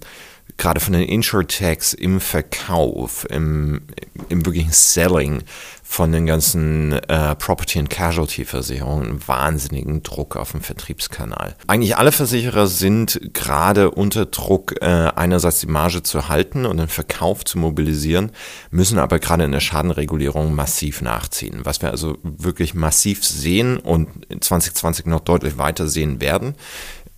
gerade 0.58 0.80
von 0.80 0.94
den 0.94 1.04
Insurtechs 1.04 1.94
im 1.94 2.20
Verkauf, 2.20 3.26
im, 3.30 3.82
im 4.30 4.46
wirklichen 4.46 4.72
Selling 4.72 5.44
von 5.84 6.12
den 6.12 6.28
ganzen 6.28 6.94
äh, 6.94 7.36
Property 7.36 7.80
and 7.80 7.90
Casualty 7.90 8.46
Versicherungen 8.46 9.08
einen 9.08 9.28
wahnsinnigen 9.28 10.04
Druck 10.04 10.36
auf 10.36 10.52
den 10.52 10.62
Vertriebskanal. 10.62 11.56
Eigentlich 11.66 11.98
alle 11.98 12.12
Versicherer 12.12 12.68
sind 12.68 13.20
gerade 13.34 13.90
unter 13.90 14.28
Druck, 14.28 14.76
äh, 14.82 14.86
einerseits 14.86 15.62
die 15.62 15.68
Marge 15.68 16.04
zu 16.04 16.30
halten 16.30 16.68
und 16.68 16.78
den 16.78 16.90
Verkauf 16.90 17.44
zu 17.44 17.58
mobilisieren, 17.58 18.32
müssen 18.70 19.00
aber 19.00 19.18
gerade 19.18 19.46
in 19.46 19.52
der 19.52 19.62
Schadenregulierung 19.62 20.54
massiv 20.54 21.02
nachziehen. 21.02 21.62
Was 21.64 21.82
wir 21.82 21.90
also 21.90 22.18
wirklich 22.22 22.76
massiv 22.76 23.26
sehen 23.26 23.78
und 23.78 24.26
in 24.30 24.42
2020 24.42 25.08
noch 25.08 25.22
deutlich 25.22 25.58
weiter 25.58 25.88
sehen 25.88 26.22
werden, 26.22 26.54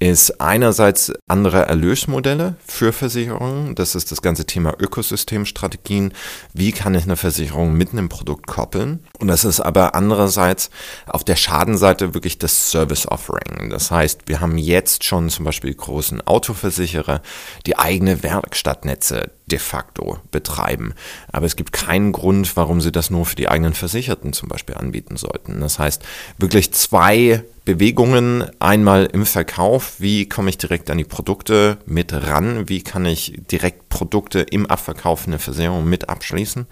ist 0.02 0.42
einerseits 0.42 1.14
andere 1.28 1.68
Erlösmodelle 1.68 2.56
für 2.66 2.92
Versicherungen. 2.92 3.76
Das 3.76 3.94
ist 3.94 4.12
das 4.12 4.24
ganze 4.24 4.46
Thema 4.46 4.74
Ökosystemstrategien. 4.80 6.16
Wie 6.56 6.72
kann 6.72 6.96
ich 6.96 7.04
eine 7.04 7.18
Versicherung 7.18 7.74
mit 7.74 7.92
einem 7.92 8.10
Produkt 8.10 8.48
koppeln? 8.48 9.04
Und 9.20 9.28
das 9.28 9.46
ist 9.46 9.60
aber 9.60 9.94
andererseits 9.94 10.72
auf 11.06 11.24
der 11.24 11.36
Schadenseite 11.36 12.16
wirklich 12.16 12.40
das 12.40 12.72
Service 12.72 13.08
Offering. 13.08 13.70
Das 13.70 13.92
heißt, 13.92 14.22
wir 14.26 14.40
haben 14.40 14.58
jetzt 14.58 15.04
schon 15.04 15.30
zum 15.30 15.46
Beispiel 15.46 15.76
großen 15.76 16.22
Autoversicherer, 16.22 17.22
die 17.68 17.78
eigene 17.78 18.24
Werkstattnetze 18.24 19.30
de 19.52 19.60
facto 19.60 20.20
betreiben. 20.32 20.94
Aber 21.32 21.46
es 21.46 21.56
gibt 21.56 21.72
keinen 21.72 22.12
Grund, 22.12 22.56
warum 22.56 22.82
sie 22.82 22.92
das 22.92 23.10
nur 23.10 23.26
für 23.26 23.36
die 23.36 23.50
eigenen 23.50 23.74
Versicherten 23.74 24.34
zum 24.34 24.50
Beispiel 24.50 24.76
anbieten 24.76 25.18
sollten. 25.18 25.60
Das 25.62 25.80
heißt, 25.80 26.04
wirklich 26.38 26.74
zwei 26.74 27.44
Bewegungen. 27.66 28.46
Einmal 28.60 29.06
im 29.06 29.26
Verkauf, 29.26 29.96
wie 30.00 30.28
komme 30.28 30.50
ich 30.50 30.58
direkt 30.58 30.90
an 30.90 30.98
die 30.98 31.04
Produkte 31.04 31.78
mit 31.86 32.12
ran? 32.14 32.68
Wie 32.68 32.82
kann 32.82 33.06
ich 33.06 33.40
direkt 33.52 33.90
Produkte 33.90 34.40
im 34.40 34.66
Abverkauf 34.66 35.26
in 35.26 35.32
der 35.32 35.40
Versicherung 35.40 35.88
mit 35.88 36.10
abschließen? 36.10 36.66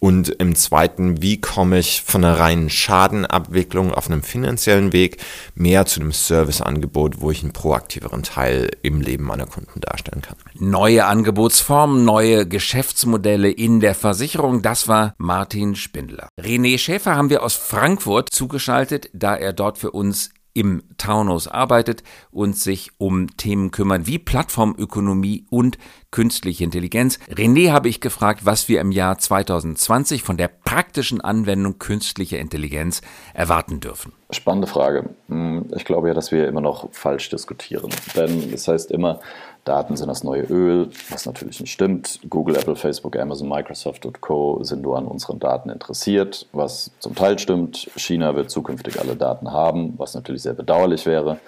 Und 0.00 0.30
im 0.30 0.54
zweiten, 0.54 1.20
wie 1.20 1.42
komme 1.42 1.78
ich 1.78 2.02
von 2.02 2.24
einer 2.24 2.38
reinen 2.38 2.70
Schadenabwicklung 2.70 3.92
auf 3.92 4.10
einem 4.10 4.22
finanziellen 4.22 4.94
Weg 4.94 5.18
mehr 5.54 5.84
zu 5.84 6.00
einem 6.00 6.12
Serviceangebot, 6.12 7.20
wo 7.20 7.30
ich 7.30 7.42
einen 7.42 7.52
proaktiveren 7.52 8.22
Teil 8.22 8.70
im 8.80 9.02
Leben 9.02 9.24
meiner 9.24 9.44
Kunden 9.44 9.78
darstellen 9.80 10.22
kann. 10.22 10.36
Neue 10.54 11.04
Angebotsformen, 11.04 12.06
neue 12.06 12.48
Geschäftsmodelle 12.48 13.50
in 13.50 13.80
der 13.80 13.94
Versicherung, 13.94 14.62
das 14.62 14.88
war 14.88 15.14
Martin 15.18 15.76
Spindler. 15.76 16.28
René 16.40 16.78
Schäfer 16.78 17.14
haben 17.14 17.28
wir 17.28 17.42
aus 17.42 17.54
Frankfurt 17.54 18.30
zugeschaltet, 18.32 19.10
da 19.12 19.36
er 19.36 19.52
dort 19.52 19.76
für 19.76 19.90
uns 19.90 20.30
im 20.52 20.82
Taunus 20.96 21.46
arbeitet 21.46 22.02
und 22.30 22.56
sich 22.56 22.90
um 22.98 23.36
Themen 23.36 23.70
kümmern 23.70 24.06
wie 24.06 24.18
Plattformökonomie 24.18 25.46
und 25.48 25.78
künstliche 26.10 26.64
Intelligenz. 26.64 27.18
René 27.30 27.70
habe 27.70 27.88
ich 27.88 28.00
gefragt, 28.00 28.44
was 28.44 28.68
wir 28.68 28.80
im 28.80 28.92
Jahr 28.92 29.18
2020 29.18 30.22
von 30.22 30.36
der 30.36 30.48
praktischen 30.48 31.20
Anwendung 31.20 31.78
künstlicher 31.78 32.38
Intelligenz 32.38 33.00
erwarten 33.34 33.80
dürfen. 33.80 34.12
Spannende 34.30 34.66
Frage. 34.66 35.10
Hm, 35.28 35.66
ich 35.76 35.84
glaube 35.84 36.08
ja, 36.08 36.14
dass 36.14 36.32
wir 36.32 36.48
immer 36.48 36.60
noch 36.60 36.92
falsch 36.92 37.30
diskutieren. 37.30 37.90
Denn 38.16 38.52
es 38.52 38.68
heißt 38.68 38.90
immer, 38.90 39.20
Daten 39.64 39.96
sind 39.96 40.08
das 40.08 40.24
neue 40.24 40.42
Öl, 40.44 40.90
was 41.10 41.26
natürlich 41.26 41.60
nicht 41.60 41.72
stimmt. 41.72 42.20
Google, 42.28 42.56
Apple, 42.56 42.76
Facebook, 42.76 43.16
Amazon, 43.16 43.48
Microsoft 43.48 44.06
und 44.06 44.20
Co. 44.20 44.62
sind 44.62 44.82
nur 44.82 44.96
an 44.96 45.06
unseren 45.06 45.38
Daten 45.38 45.68
interessiert, 45.68 46.46
was 46.52 46.90
zum 46.98 47.14
Teil 47.14 47.38
stimmt. 47.38 47.90
China 47.96 48.34
wird 48.34 48.50
zukünftig 48.50 48.98
alle 48.98 49.16
Daten 49.16 49.52
haben, 49.52 49.94
was 49.98 50.14
natürlich 50.14 50.42
sehr 50.42 50.54
bedauerlich 50.54 51.04
wäre. 51.06 51.38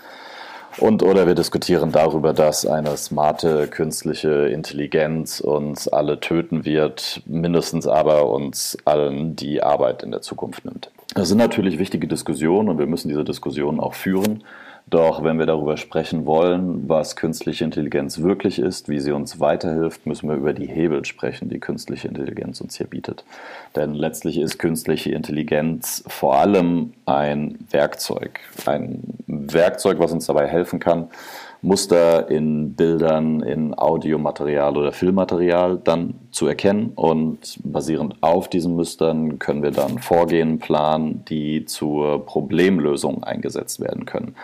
Und 0.78 1.02
oder 1.02 1.26
wir 1.26 1.34
diskutieren 1.34 1.92
darüber, 1.92 2.32
dass 2.32 2.66
eine 2.66 2.96
smarte 2.96 3.68
künstliche 3.68 4.48
Intelligenz 4.48 5.40
uns 5.40 5.88
alle 5.88 6.20
töten 6.20 6.64
wird, 6.64 7.22
mindestens 7.26 7.86
aber 7.86 8.28
uns 8.28 8.78
allen 8.84 9.36
die 9.36 9.62
Arbeit 9.62 10.02
in 10.02 10.10
der 10.10 10.22
Zukunft 10.22 10.64
nimmt. 10.64 10.90
Das 11.14 11.28
sind 11.28 11.38
natürlich 11.38 11.78
wichtige 11.78 12.06
Diskussionen 12.08 12.70
und 12.70 12.78
wir 12.78 12.86
müssen 12.86 13.08
diese 13.08 13.24
Diskussionen 13.24 13.80
auch 13.80 13.94
führen. 13.94 14.42
Doch 14.92 15.22
wenn 15.24 15.38
wir 15.38 15.46
darüber 15.46 15.76
sprechen 15.76 16.26
wollen, 16.26 16.88
was 16.88 17.16
künstliche 17.16 17.64
Intelligenz 17.64 18.20
wirklich 18.20 18.58
ist, 18.58 18.88
wie 18.88 19.00
sie 19.00 19.12
uns 19.12 19.40
weiterhilft, 19.40 20.06
müssen 20.06 20.28
wir 20.28 20.36
über 20.36 20.52
die 20.52 20.66
Hebel 20.66 21.04
sprechen, 21.04 21.48
die 21.48 21.60
künstliche 21.60 22.08
Intelligenz 22.08 22.60
uns 22.60 22.76
hier 22.76 22.86
bietet. 22.86 23.24
Denn 23.76 23.94
letztlich 23.94 24.38
ist 24.38 24.58
künstliche 24.58 25.12
Intelligenz 25.12 26.04
vor 26.08 26.36
allem 26.36 26.92
ein 27.06 27.58
Werkzeug. 27.70 28.40
Ein 28.66 29.02
Werkzeug, 29.49 29.99
was 29.99 30.12
uns 30.12 30.26
dabei 30.26 30.46
helfen 30.46 30.80
kann, 30.80 31.08
Muster 31.62 32.28
in 32.28 32.75
Bildern, 32.75 33.40
in 33.40 33.78
Audiomaterial 33.78 34.76
oder 34.76 34.92
Filmmaterial 34.92 35.80
dann 35.82 36.14
zu 36.32 36.49
erkennen. 36.49 36.92
Und 36.96 37.58
basierend 37.62 38.16
auf 38.20 38.49
diesen 38.49 38.75
Mustern 38.75 39.38
können 39.38 39.62
wir 39.62 39.70
dann 39.70 39.99
Vorgehen 39.99 40.58
planen, 40.58 41.25
die 41.28 41.64
zur 41.64 42.26
Problemlösung 42.26 43.22
eingesetzt 43.22 43.80
werden 43.80 44.06
können. 44.06 44.34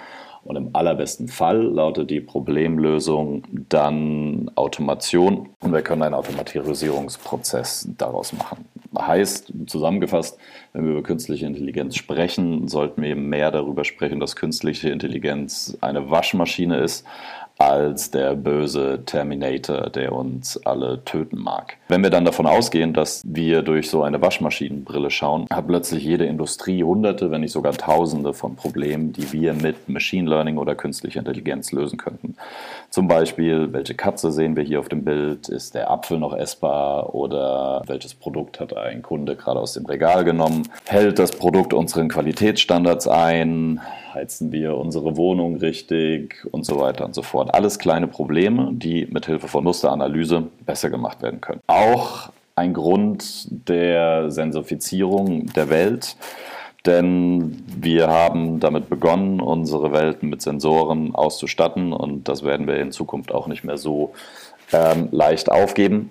Und 0.45 0.57
im 0.57 0.71
allerbesten 0.73 1.28
Fall 1.28 1.61
lautet 1.61 2.11
die 2.11 2.21
Problemlösung 2.21 3.43
dann 3.69 4.50
Automation 4.55 5.50
und 5.61 5.73
wir 5.73 5.83
können 5.83 6.02
einen 6.02 6.14
Automatisierungsprozess 6.14 7.88
daraus 7.99 8.33
machen. 8.33 8.64
Heißt, 8.99 9.52
zusammengefasst, 9.67 10.38
wenn 10.73 10.85
wir 10.85 10.93
über 10.93 11.02
künstliche 11.02 11.47
Intelligenz 11.47 11.97
sprechen, 11.97 12.69
sollten 12.69 13.02
wir 13.02 13.17
mehr 13.17 13.50
darüber 13.50 13.85
sprechen, 13.85 14.21
dass 14.21 14.37
künstliche 14.37 14.90
Intelligenz 14.90 15.76
eine 15.81 16.11
Waschmaschine 16.11 16.78
ist, 16.78 17.07
als 17.59 18.12
der 18.12 18.37
böse 18.37 19.02
Terminator, 19.05 19.90
der 19.90 20.12
uns 20.12 20.64
alle 20.64 21.05
töten 21.05 21.38
mag. 21.38 21.76
Wenn 21.88 22.05
wir 22.05 22.11
dann 22.11 22.25
davon 22.25 22.47
ausgehen, 22.47 22.95
dass 22.95 23.23
wir 23.26 23.62
durch 23.62 23.90
so 23.90 24.05
eine 24.05 24.23
Waschmaschinenbrille 24.23 25.11
schauen, 25.11 25.47
hat 25.50 25.67
plötzlich 25.67 26.05
jede 26.05 26.25
Industrie 26.25 26.85
hunderte, 26.85 27.33
wenn 27.33 27.40
nicht 27.40 27.52
sogar 27.52 27.73
tausende 27.73 28.33
von 28.33 28.55
Problemen, 28.55 29.12
die 29.12 29.33
wir 29.33 29.55
mit 29.55 29.88
Machine 29.88 30.31
Learning 30.31 30.57
oder 30.57 30.76
künstlicher 30.76 31.19
Intelligenz 31.19 31.73
lösen 31.73 31.99
könnten. 31.99 32.37
Zum 32.90 33.07
Beispiel, 33.07 33.73
welche 33.73 33.95
Katze 33.95 34.33
sehen 34.33 34.57
wir 34.57 34.64
hier 34.64 34.80
auf 34.80 34.88
dem 34.88 35.04
Bild? 35.04 35.49
Ist 35.49 35.75
der 35.75 35.90
Apfel 35.90 36.18
noch 36.18 36.35
essbar? 36.35 37.14
Oder 37.14 37.83
welches 37.87 38.14
Produkt 38.14 38.61
hat 38.61 38.76
ein 38.76 39.02
Kunde 39.02 39.37
gerade 39.37 39.61
aus 39.61 39.75
dem 39.75 39.85
Regal 39.87 40.25
genommen? 40.25 40.62
Hält 40.87 41.18
das 41.18 41.33
Produkt 41.33 41.75
unseren 41.75 42.09
Qualitätsstandards 42.09 43.07
ein? 43.07 43.80
heizen 44.14 44.52
wir 44.52 44.76
unsere 44.76 45.16
Wohnung 45.16 45.57
richtig 45.57 46.45
und 46.50 46.64
so 46.64 46.80
weiter 46.80 47.04
und 47.04 47.14
so 47.14 47.23
fort. 47.23 47.54
Alles 47.54 47.78
kleine 47.78 48.09
Probleme, 48.09 48.71
die 48.73 49.07
mit 49.11 49.26
Hilfe 49.26 49.49
von 49.49 49.64
Musteranalyse 49.64 50.45
besser 50.66 50.90
gemacht 50.90 51.23
werden 51.23 51.40
können. 51.40 51.61
Auch 51.66 52.30
ein 52.57 52.75
Grund 52.75 53.47
der 53.68 54.30
Sensifizierung 54.30 55.47
der 55.52 55.71
Welt, 55.71 56.16
denn 56.88 57.62
wir 57.80 58.09
haben 58.09 58.59
damit 58.59 58.88
begonnen, 58.88 59.40
unsere 59.40 59.92
Welten 59.92 60.28
mit 60.28 60.42
Sensoren 60.42 61.14
auszustatten 61.14 61.92
und 61.92 62.28
das 62.28 62.42
werden 62.42 62.66
wir 62.66 62.76
in 62.76 62.90
Zukunft 62.90 63.33
auch 63.33 63.47
nicht 63.47 63.62
mehr 63.62 63.78
so 63.78 64.12
ähm, 64.73 65.09
leicht 65.12 65.50
aufgeben. 65.50 66.11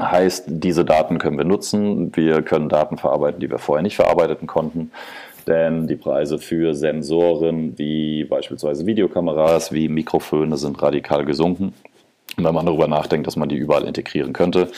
Heißt, 0.00 0.44
diese 0.48 0.84
Daten 0.84 1.18
können 1.18 1.38
wir 1.38 1.44
nutzen. 1.44 2.14
Wir 2.14 2.42
können 2.42 2.68
Daten 2.68 2.98
verarbeiten, 2.98 3.40
die 3.40 3.50
wir 3.50 3.58
vorher 3.58 3.82
nicht 3.82 3.96
verarbeiten 3.96 4.46
konnten 4.46 4.90
denn 5.46 5.86
die 5.86 5.96
Preise 5.96 6.38
für 6.38 6.74
Sensoren 6.74 7.78
wie 7.78 8.24
beispielsweise 8.24 8.84
Videokameras, 8.86 9.72
wie 9.72 9.88
Mikrofone 9.88 10.56
sind 10.56 10.80
radikal 10.82 11.24
gesunken. 11.24 11.72
Und 12.36 12.44
wenn 12.44 12.54
man 12.54 12.66
darüber 12.66 12.88
nachdenkt, 12.88 13.26
dass 13.26 13.36
man 13.36 13.48
die 13.48 13.56
überall 13.56 13.84
integrieren 13.84 14.32
könnte, 14.32 14.70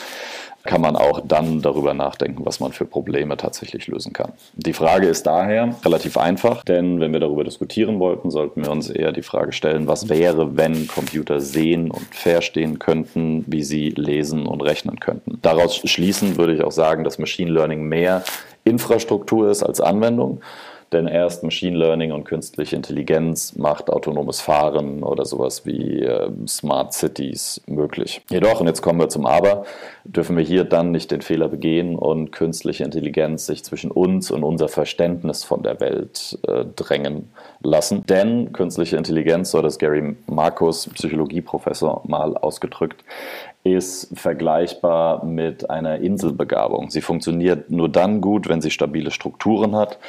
kann 0.63 0.81
man 0.81 0.95
auch 0.95 1.21
dann 1.25 1.61
darüber 1.61 1.93
nachdenken, 1.93 2.45
was 2.45 2.59
man 2.59 2.73
für 2.73 2.85
Probleme 2.85 3.37
tatsächlich 3.37 3.87
lösen 3.87 4.13
kann. 4.13 4.33
Die 4.53 4.73
Frage 4.73 5.07
ist 5.07 5.23
daher 5.25 5.75
relativ 5.85 6.17
einfach, 6.17 6.63
denn 6.63 6.99
wenn 6.99 7.13
wir 7.13 7.19
darüber 7.19 7.43
diskutieren 7.43 7.99
wollten, 7.99 8.29
sollten 8.29 8.63
wir 8.63 8.71
uns 8.71 8.89
eher 8.89 9.11
die 9.11 9.21
Frage 9.21 9.53
stellen, 9.53 9.87
was 9.87 10.09
wäre, 10.09 10.57
wenn 10.57 10.87
Computer 10.87 11.39
sehen 11.39 11.91
und 11.91 12.13
verstehen 12.13 12.77
könnten, 12.77 13.45
wie 13.47 13.63
sie 13.63 13.89
lesen 13.89 14.45
und 14.45 14.61
rechnen 14.61 14.99
könnten. 14.99 15.39
Daraus 15.41 15.77
schließen 15.77 16.37
würde 16.37 16.53
ich 16.53 16.63
auch 16.63 16.71
sagen, 16.71 17.03
dass 17.03 17.19
Machine 17.19 17.51
Learning 17.51 17.83
mehr 17.83 18.23
Infrastruktur 18.65 19.49
ist 19.49 19.63
als 19.63 19.79
Anwendung. 19.81 20.41
Denn 20.91 21.07
erst 21.07 21.43
Machine 21.43 21.77
Learning 21.77 22.11
und 22.11 22.23
künstliche 22.23 22.75
Intelligenz 22.75 23.55
macht 23.55 23.89
autonomes 23.89 24.41
Fahren 24.41 25.03
oder 25.03 25.23
sowas 25.23 25.65
wie 25.65 26.01
äh, 26.01 26.31
Smart 26.47 26.93
Cities 26.93 27.61
möglich. 27.67 28.21
Jedoch, 28.29 28.59
und 28.59 28.67
jetzt 28.67 28.81
kommen 28.81 28.99
wir 28.99 29.09
zum 29.09 29.27
Aber, 29.27 29.65
dürfen 30.03 30.35
wir 30.35 30.43
hier 30.43 30.63
dann 30.63 30.91
nicht 30.91 31.11
den 31.11 31.21
Fehler 31.21 31.47
begehen 31.47 31.95
und 31.95 32.31
künstliche 32.31 32.83
Intelligenz 32.83 33.45
sich 33.45 33.63
zwischen 33.63 33.91
uns 33.91 34.31
und 34.31 34.43
unser 34.43 34.67
Verständnis 34.67 35.43
von 35.43 35.61
der 35.61 35.79
Welt 35.79 36.39
äh, 36.47 36.65
drängen 36.75 37.29
lassen. 37.61 38.03
Denn 38.07 38.51
künstliche 38.51 38.97
Intelligenz, 38.97 39.51
so 39.51 39.59
hat 39.59 39.65
es 39.65 39.77
Gary 39.77 40.15
Markus, 40.25 40.89
Psychologieprofessor, 40.89 42.01
mal 42.07 42.35
ausgedrückt, 42.35 43.03
ist 43.63 44.17
vergleichbar 44.17 45.23
mit 45.25 45.69
einer 45.69 45.97
Inselbegabung. 45.97 46.89
Sie 46.89 47.01
funktioniert 47.01 47.69
nur 47.69 47.89
dann 47.89 48.21
gut, 48.21 48.47
wenn 48.47 48.61
sie 48.61 48.71
stabile 48.71 49.11
Strukturen 49.11 49.75
hat 49.75 49.99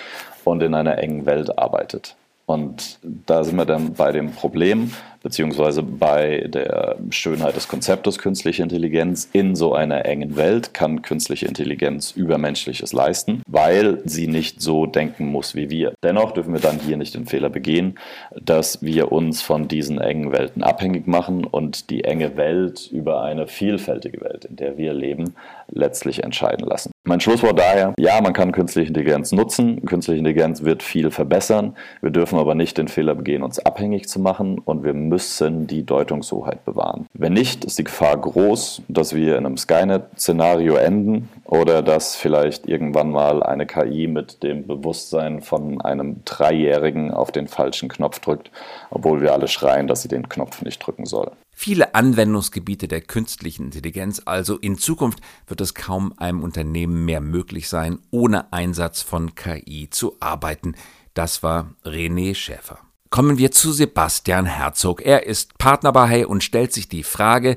und 0.45 0.63
in 0.63 0.75
einer 0.75 0.99
engen 0.99 1.27
Welt 1.27 1.59
arbeitet. 1.59 2.17
Und 2.47 2.99
da 3.03 3.45
sind 3.45 3.57
wir 3.57 3.65
dann 3.65 3.95
bei 3.95 4.11
dem 4.11 4.33
Problem, 4.33 4.93
beziehungsweise 5.23 5.83
bei 5.83 6.47
der 6.49 6.97
Schönheit 7.11 7.57
des 7.57 7.69
Konzeptes 7.69 8.19
künstliche 8.19 8.63
Intelligenz. 8.63 9.29
In 9.33 9.55
so 9.55 9.75
einer 9.75 10.05
engen 10.07 10.37
Welt 10.37 10.75
kann 10.75 11.03
künstliche 11.03 11.47
Intelligenz 11.47 12.13
Übermenschliches 12.13 12.93
leisten, 12.93 13.43
weil 13.47 14.01
sie 14.05 14.27
nicht 14.27 14.61
so 14.61 14.87
denken 14.87 15.27
muss 15.27 15.55
wie 15.55 15.71
wir. 15.71 15.93
Dennoch 16.03 16.33
dürfen 16.33 16.53
wir 16.53 16.61
dann 16.61 16.79
hier 16.79 16.97
nicht 16.97 17.15
den 17.15 17.27
Fehler 17.27 17.51
begehen, 17.51 17.99
dass 18.41 18.83
wir 18.83 19.13
uns 19.13 19.43
von 19.43 19.69
diesen 19.69 20.01
engen 20.01 20.33
Welten 20.33 20.63
abhängig 20.63 21.07
machen 21.07 21.45
und 21.45 21.91
die 21.91 22.05
enge 22.05 22.37
Welt 22.37 22.89
über 22.91 23.23
eine 23.23 23.47
vielfältige 23.47 24.21
Welt, 24.21 24.45
in 24.45 24.57
der 24.57 24.77
wir 24.77 24.93
leben, 24.93 25.35
letztlich 25.69 26.23
entscheiden 26.25 26.67
lassen. 26.67 26.91
Mein 27.05 27.21
Schlusswort 27.21 27.59
daher, 27.59 27.95
ja, 27.99 28.21
man 28.21 28.33
kann 28.33 28.53
künstliche 28.53 28.89
Intelligenz 28.89 29.33
nutzen. 29.33 29.85
Künstliche 29.87 30.19
Intelligenz 30.19 30.63
wird 30.63 30.83
viel 30.83 31.11
verbessern. 31.11 31.77
Wir 32.03 32.11
dürfen 32.11 32.39
aber 32.39 32.55
nicht 32.55 32.77
den 32.79 32.89
Fehler 32.89 33.15
begehen, 33.15 33.43
uns 33.43 33.59
abhängig 33.59 34.09
zu 34.09 34.21
machen 34.21 34.59
und 34.59 34.85
wir 34.85 34.93
müssen 35.11 35.67
die 35.67 35.85
Deutungshoheit 35.85 36.65
bewahren. 36.65 37.07
Wenn 37.13 37.35
nicht, 37.35 37.67
ist 37.67 37.79
die 37.79 37.85
Gefahr 37.85 38.17
groß, 38.17 38.83
dass 38.89 39.15
wir 39.15 39.37
in 39.37 39.45
einem 39.45 39.59
Skynet-Szenario 39.59 40.77
enden 40.77 41.29
oder 41.45 41.83
dass 41.83 42.17
vielleicht 42.17 42.67
irgendwann 42.67 43.11
mal 43.11 43.43
eine 43.43 43.67
KI 43.67 44.07
mit 44.07 44.43
dem 44.43 44.67
Bewusstsein 44.67 45.43
von 45.43 45.81
einem 45.83 46.25
Dreijährigen 46.25 47.11
auf 47.11 47.33
den 47.33 47.49
falschen 47.49 47.89
Knopf 47.89 48.21
drückt, 48.21 48.51
obwohl 48.91 49.21
wir 49.21 49.33
alle 49.35 49.49
schreien, 49.49 49.89
dass 49.89 50.03
sie 50.03 50.09
den 50.09 50.29
Knopf 50.29 50.63
nicht 50.63 50.79
drücken 50.79 51.05
soll. 51.05 51.33
Viele 51.53 51.95
Anwendungsgebiete 51.95 52.89
der 52.89 53.03
künstlichen 53.03 53.67
Intelligenz, 53.67 54.23
also 54.25 54.57
in 54.57 54.79
Zukunft 54.79 55.19
wird 55.47 55.61
es 55.61 55.75
kaum 55.75 56.15
einem 56.17 56.43
Unternehmen 56.43 57.05
mehr 57.05 57.21
möglich 57.21 57.69
sein, 57.69 57.99
ohne 58.11 58.51
Einsatz 58.53 59.03
von 59.03 59.35
KI 59.35 59.91
zu 59.91 60.17
arbeiten. 60.21 60.75
Das 61.13 61.43
war 61.43 61.75
René 61.85 62.35
Schäfer. 62.35 62.79
Kommen 63.11 63.39
wir 63.39 63.51
zu 63.51 63.73
Sebastian 63.73 64.47
Herzog. 64.47 65.05
Er 65.05 65.27
ist 65.27 65.59
Partner 65.59 65.91
bei 65.91 66.07
Hey 66.07 66.25
und 66.25 66.45
stellt 66.45 66.73
sich 66.73 66.89
die 66.89 67.03
Frage, 67.03 67.57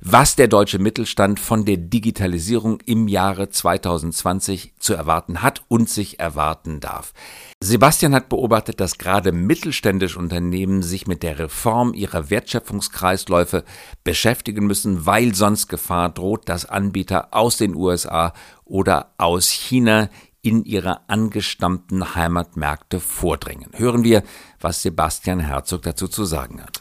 was 0.00 0.34
der 0.34 0.48
deutsche 0.48 0.80
Mittelstand 0.80 1.38
von 1.38 1.64
der 1.64 1.76
Digitalisierung 1.76 2.80
im 2.84 3.06
Jahre 3.06 3.48
2020 3.48 4.74
zu 4.80 4.94
erwarten 4.94 5.40
hat 5.40 5.62
und 5.68 5.88
sich 5.88 6.18
erwarten 6.18 6.80
darf. 6.80 7.12
Sebastian 7.60 8.12
hat 8.12 8.28
beobachtet, 8.28 8.80
dass 8.80 8.98
gerade 8.98 9.30
mittelständische 9.30 10.18
Unternehmen 10.18 10.82
sich 10.82 11.06
mit 11.06 11.22
der 11.22 11.38
Reform 11.38 11.94
ihrer 11.94 12.28
Wertschöpfungskreisläufe 12.28 13.62
beschäftigen 14.02 14.66
müssen, 14.66 15.06
weil 15.06 15.32
sonst 15.32 15.68
Gefahr 15.68 16.08
droht, 16.08 16.48
dass 16.48 16.64
Anbieter 16.64 17.28
aus 17.30 17.56
den 17.56 17.76
USA 17.76 18.32
oder 18.64 19.14
aus 19.16 19.48
China 19.48 20.10
in 20.48 20.64
ihre 20.64 21.10
angestammten 21.10 22.14
Heimatmärkte 22.14 23.00
vordringen. 23.00 23.70
Hören 23.74 24.02
wir, 24.02 24.22
was 24.60 24.82
Sebastian 24.82 25.40
Herzog 25.40 25.82
dazu 25.82 26.08
zu 26.08 26.24
sagen 26.24 26.62
hat. 26.62 26.80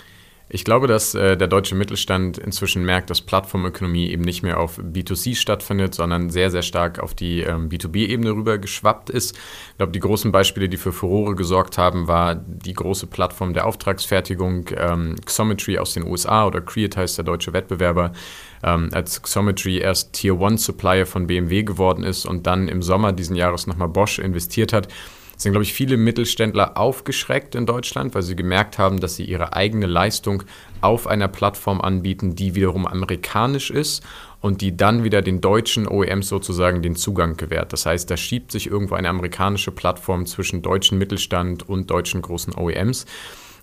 Ich 0.50 0.64
glaube, 0.64 0.88
dass 0.88 1.14
äh, 1.14 1.36
der 1.36 1.50
deutsche 1.50 1.76
Mittelstand 1.76 2.38
inzwischen 2.38 2.86
merkt, 2.86 3.10
dass 3.10 3.20
Plattformökonomie 3.20 4.10
eben 4.10 4.22
nicht 4.22 4.44
mehr 4.44 4.62
auf 4.62 4.80
B2C 4.80 5.36
stattfindet, 5.36 5.94
sondern 5.94 6.30
sehr, 6.30 6.50
sehr 6.50 6.62
stark 6.62 7.00
auf 7.00 7.14
die 7.14 7.42
ähm, 7.42 7.68
B2B-Ebene 7.68 8.32
rüber 8.32 8.58
geschwappt 8.58 9.10
ist. 9.10 9.36
Ich 9.72 9.78
glaube, 9.78 9.92
die 9.92 10.00
großen 10.00 10.32
Beispiele, 10.32 10.70
die 10.70 10.78
für 10.78 10.94
Furore 10.94 11.36
gesorgt 11.36 11.78
haben, 11.78 12.08
war 12.08 12.36
die 12.36 12.72
große 12.72 13.08
Plattform 13.08 13.54
der 13.54 13.66
Auftragsfertigung 13.66 14.70
ähm, 14.78 15.16
Xometry 15.26 15.80
aus 15.80 15.94
den 15.94 16.08
USA 16.08 16.48
oder 16.48 16.62
Create 16.62 16.96
heißt 16.96 17.18
der 17.18 17.26
deutsche 17.26 17.52
Wettbewerber, 17.52 18.14
ähm, 18.64 18.90
als 18.94 19.22
Xometry 19.22 19.80
erst 19.80 20.14
Tier 20.14 20.40
One 20.40 20.58
Supplier 20.58 21.06
von 21.06 21.28
BMW 21.28 21.64
geworden 21.64 22.04
ist 22.04 22.26
und 22.26 22.48
dann 22.48 22.68
im 22.68 22.82
Sommer 22.82 23.14
diesen 23.14 23.36
Jahres 23.36 23.68
nochmal 23.68 23.90
Bosch 23.90 24.20
investiert 24.20 24.74
hat 24.74 24.88
sind, 25.38 25.52
glaube 25.52 25.64
ich, 25.64 25.74
viele 25.74 25.98
Mittelständler 25.98 26.78
aufgeschreckt 26.78 27.54
in 27.54 27.68
Deutschland, 27.68 28.16
weil 28.16 28.24
sie 28.24 28.36
gemerkt 28.36 28.80
haben, 28.80 29.00
dass 29.00 29.16
sie 29.16 29.24
ihre 29.24 29.54
eigene 29.54 29.86
Leistung 29.86 30.44
auf 30.82 31.06
einer 31.08 31.28
Plattform 31.28 31.80
anbieten, 31.80 32.36
die 32.36 32.56
wiederum 32.56 32.88
amerikanisch 32.88 33.70
ist 33.70 34.04
und 34.42 34.62
die 34.62 34.76
dann 34.76 35.04
wieder 35.04 35.22
den 35.22 35.40
deutschen 35.40 35.88
OEMs 35.88 36.28
sozusagen 36.28 36.82
den 36.82 36.96
Zugang 36.96 37.38
gewährt. 37.38 37.72
Das 37.72 37.86
heißt, 37.86 38.10
da 38.10 38.18
schiebt 38.18 38.52
sich 38.52 38.68
irgendwo 38.68 38.96
eine 38.96 39.10
amerikanische 39.10 39.72
Plattform 39.72 40.26
zwischen 40.26 40.64
deutschen 40.64 40.98
Mittelstand 40.98 41.70
und 41.70 41.90
deutschen 41.92 42.24
großen 42.24 42.56
OEMs. 42.56 43.06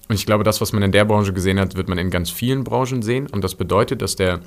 Und 0.08 0.14
ich 0.14 0.26
glaube, 0.26 0.44
das, 0.44 0.60
was 0.60 0.72
man 0.72 0.82
in 0.82 0.92
der 0.92 1.04
Branche 1.04 1.32
gesehen 1.32 1.58
hat, 1.58 1.76
wird 1.76 1.88
man 1.88 1.98
in 1.98 2.10
ganz 2.10 2.30
vielen 2.30 2.62
Branchen 2.62 3.02
sehen. 3.02 3.26
Und 3.26 3.42
das 3.42 3.54
bedeutet, 3.54 4.02
dass 4.02 4.16
der 4.16 4.40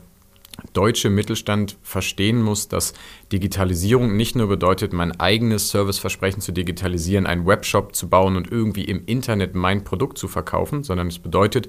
deutsche 0.73 1.09
Mittelstand 1.09 1.77
verstehen 1.81 2.41
muss, 2.41 2.67
dass 2.67 2.93
Digitalisierung 3.31 4.15
nicht 4.15 4.35
nur 4.35 4.47
bedeutet, 4.47 4.93
mein 4.93 5.19
eigenes 5.19 5.69
Serviceversprechen 5.69 6.41
zu 6.41 6.51
digitalisieren, 6.51 7.27
einen 7.27 7.45
Webshop 7.45 7.95
zu 7.95 8.09
bauen 8.09 8.35
und 8.35 8.51
irgendwie 8.51 8.85
im 8.85 9.05
Internet 9.05 9.55
mein 9.55 9.83
Produkt 9.83 10.17
zu 10.17 10.27
verkaufen, 10.27 10.83
sondern 10.83 11.07
es 11.07 11.19
bedeutet, 11.19 11.67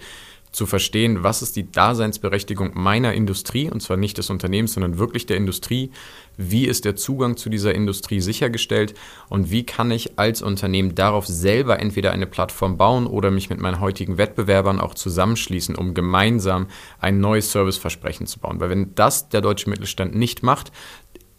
zu 0.52 0.66
verstehen, 0.66 1.22
was 1.22 1.42
ist 1.42 1.56
die 1.56 1.70
Daseinsberechtigung 1.70 2.72
meiner 2.74 3.12
Industrie, 3.12 3.70
und 3.70 3.80
zwar 3.80 3.96
nicht 3.96 4.18
des 4.18 4.30
Unternehmens, 4.30 4.74
sondern 4.74 4.98
wirklich 4.98 5.26
der 5.26 5.36
Industrie, 5.36 5.90
wie 6.36 6.66
ist 6.66 6.84
der 6.84 6.96
Zugang 6.96 7.36
zu 7.36 7.50
dieser 7.50 7.74
Industrie 7.74 8.20
sichergestellt 8.20 8.94
und 9.28 9.50
wie 9.50 9.66
kann 9.66 9.90
ich 9.90 10.18
als 10.18 10.40
Unternehmen 10.40 10.94
darauf 10.94 11.26
selber 11.26 11.80
entweder 11.80 12.12
eine 12.12 12.26
Plattform 12.26 12.76
bauen 12.76 13.06
oder 13.06 13.30
mich 13.30 13.50
mit 13.50 13.60
meinen 13.60 13.80
heutigen 13.80 14.18
Wettbewerbern 14.18 14.80
auch 14.80 14.94
zusammenschließen, 14.94 15.74
um 15.74 15.94
gemeinsam 15.94 16.68
ein 17.00 17.20
neues 17.20 17.52
Serviceversprechen 17.52 18.26
zu 18.26 18.38
bauen. 18.38 18.60
Weil 18.60 18.70
wenn 18.70 18.94
das 18.94 19.28
der 19.28 19.40
deutsche 19.40 19.68
Mittelstand 19.68 20.14
nicht 20.14 20.42
macht, 20.42 20.72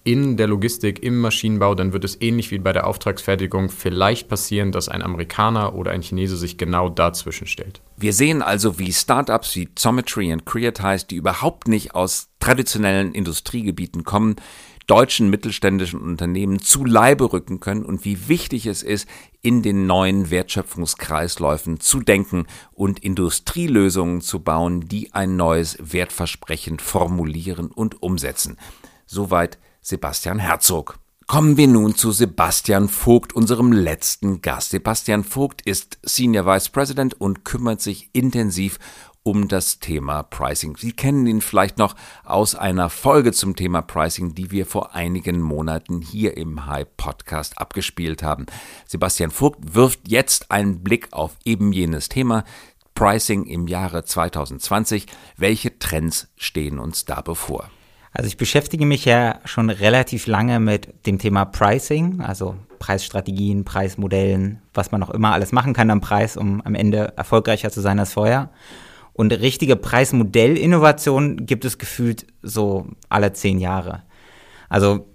in 0.04 0.38
der 0.38 0.48
Logistik, 0.48 1.04
im 1.04 1.20
Maschinenbau, 1.20 1.76
dann 1.76 1.94
wird 1.94 2.04
es 2.04 2.22
ähnlich 2.22 2.52
wie 2.52 2.60
bei 2.60 2.74
der 2.74 2.88
Auftragsfertigung 2.88 3.70
vielleicht 3.70 4.28
passieren, 4.28 4.72
dass 4.72 4.90
ein 4.90 5.02
Amerikaner 5.02 5.76
oder 5.76 5.92
ein 5.92 6.02
Chinese 6.02 6.38
sich 6.38 6.58
genau 6.58 6.90
dazwischen 6.90 7.48
stellt. 7.48 7.82
Wir 7.98 8.14
sehen 8.14 8.42
also, 8.42 8.80
wie 8.80 8.94
Startups 8.94 9.56
wie 9.56 9.70
Zometry 9.76 10.32
und 10.32 10.46
Creatize, 10.46 11.06
die 11.06 11.16
überhaupt 11.16 11.68
nicht 11.68 11.96
aus 11.96 12.30
traditionellen 12.40 13.14
Industriegebieten 13.14 14.04
kommen, 14.04 14.38
deutschen 14.90 15.30
mittelständischen 15.30 16.02
Unternehmen 16.02 16.60
zu 16.60 16.84
Leibe 16.84 17.32
rücken 17.32 17.60
können 17.60 17.86
und 17.86 18.06
wie 18.06 18.28
wichtig 18.28 18.66
es 18.66 18.82
ist, 18.82 19.08
in 19.44 19.62
den 19.62 19.86
neuen 19.86 20.32
Wertschöpfungskreisläufen 20.32 21.80
zu 21.80 22.00
denken 22.00 22.48
und 22.72 22.98
Industrielösungen 23.00 24.22
zu 24.22 24.40
bauen, 24.40 24.88
die 24.88 25.14
ein 25.14 25.36
neues 25.36 25.78
Wertversprechen 25.80 26.80
formulieren 26.80 27.68
und 27.68 28.02
umsetzen. 28.02 28.58
Soweit 29.06 29.60
Sebastian 29.82 30.40
Herzog. 30.40 31.00
Kommen 31.28 31.58
wir 31.58 31.68
nun 31.68 31.96
zu 31.96 32.12
Sebastian 32.12 32.90
Vogt, 32.90 33.34
unserem 33.34 33.72
letzten 33.72 34.42
Gast. 34.42 34.72
Sebastian 34.72 35.24
Vogt 35.24 35.62
ist 35.62 36.00
Senior 36.02 36.46
Vice 36.48 36.70
President 36.70 37.22
und 37.22 37.46
kümmert 37.46 37.82
sich 37.82 38.10
intensiv 38.14 38.80
um 39.24 39.48
das 39.48 39.80
Thema 39.80 40.24
Pricing. 40.24 40.76
Sie 40.78 40.92
kennen 40.92 41.28
ihn 41.28 41.42
vielleicht 41.42 41.78
noch 41.78 41.96
aus 42.24 42.56
einer 42.56 42.90
Folge 42.90 43.32
zum 43.32 43.56
Thema 43.56 43.84
Pricing, 43.84 44.34
die 44.34 44.50
wir 44.50 44.66
vor 44.66 44.96
einigen 44.96 45.40
Monaten 45.40 46.02
hier 46.02 46.36
im 46.36 46.66
High 46.66 46.88
Podcast 46.98 47.60
abgespielt 47.60 48.24
haben. 48.24 48.48
Sebastian 48.88 49.32
Vogt 49.32 49.76
wirft 49.76 50.08
jetzt 50.08 50.50
einen 50.50 50.82
Blick 50.84 51.10
auf 51.12 51.38
eben 51.46 51.72
jenes 51.72 52.10
Thema. 52.10 52.44
Pricing 52.96 53.46
im 53.46 53.68
Jahre 53.68 54.04
2020. 54.04 55.06
Welche 55.38 55.78
Trends 55.78 56.28
stehen 56.36 56.80
uns 56.80 57.06
da 57.06 57.22
bevor? 57.22 57.70
Also 58.12 58.28
ich 58.28 58.38
beschäftige 58.38 58.86
mich 58.86 59.06
ja 59.06 59.40
schon 59.46 59.70
relativ 59.70 60.26
lange 60.28 60.60
mit 60.60 61.06
dem 61.06 61.20
Thema 61.20 61.46
Pricing, 61.46 62.22
also 62.22 62.56
Preisstrategien, 62.80 63.66
Preismodellen, 63.66 64.62
was 64.74 64.92
man 64.92 65.04
auch 65.04 65.12
immer 65.12 65.34
alles 65.34 65.52
machen 65.52 65.74
kann 65.74 65.92
am 65.92 66.02
Preis, 66.02 66.38
um 66.38 66.62
am 66.62 66.76
Ende 66.76 67.14
erfolgreicher 67.16 67.70
zu 67.70 67.82
sein 67.82 68.00
als 68.00 68.14
vorher. 68.14 68.50
Und 69.14 69.34
richtige 69.34 69.76
Preismodellinnovation 69.76 71.46
gibt 71.46 71.66
es 71.66 71.78
gefühlt 71.78 72.26
so 72.42 72.88
alle 73.10 73.34
zehn 73.34 73.60
Jahre. 73.60 74.04
Also 74.70 75.09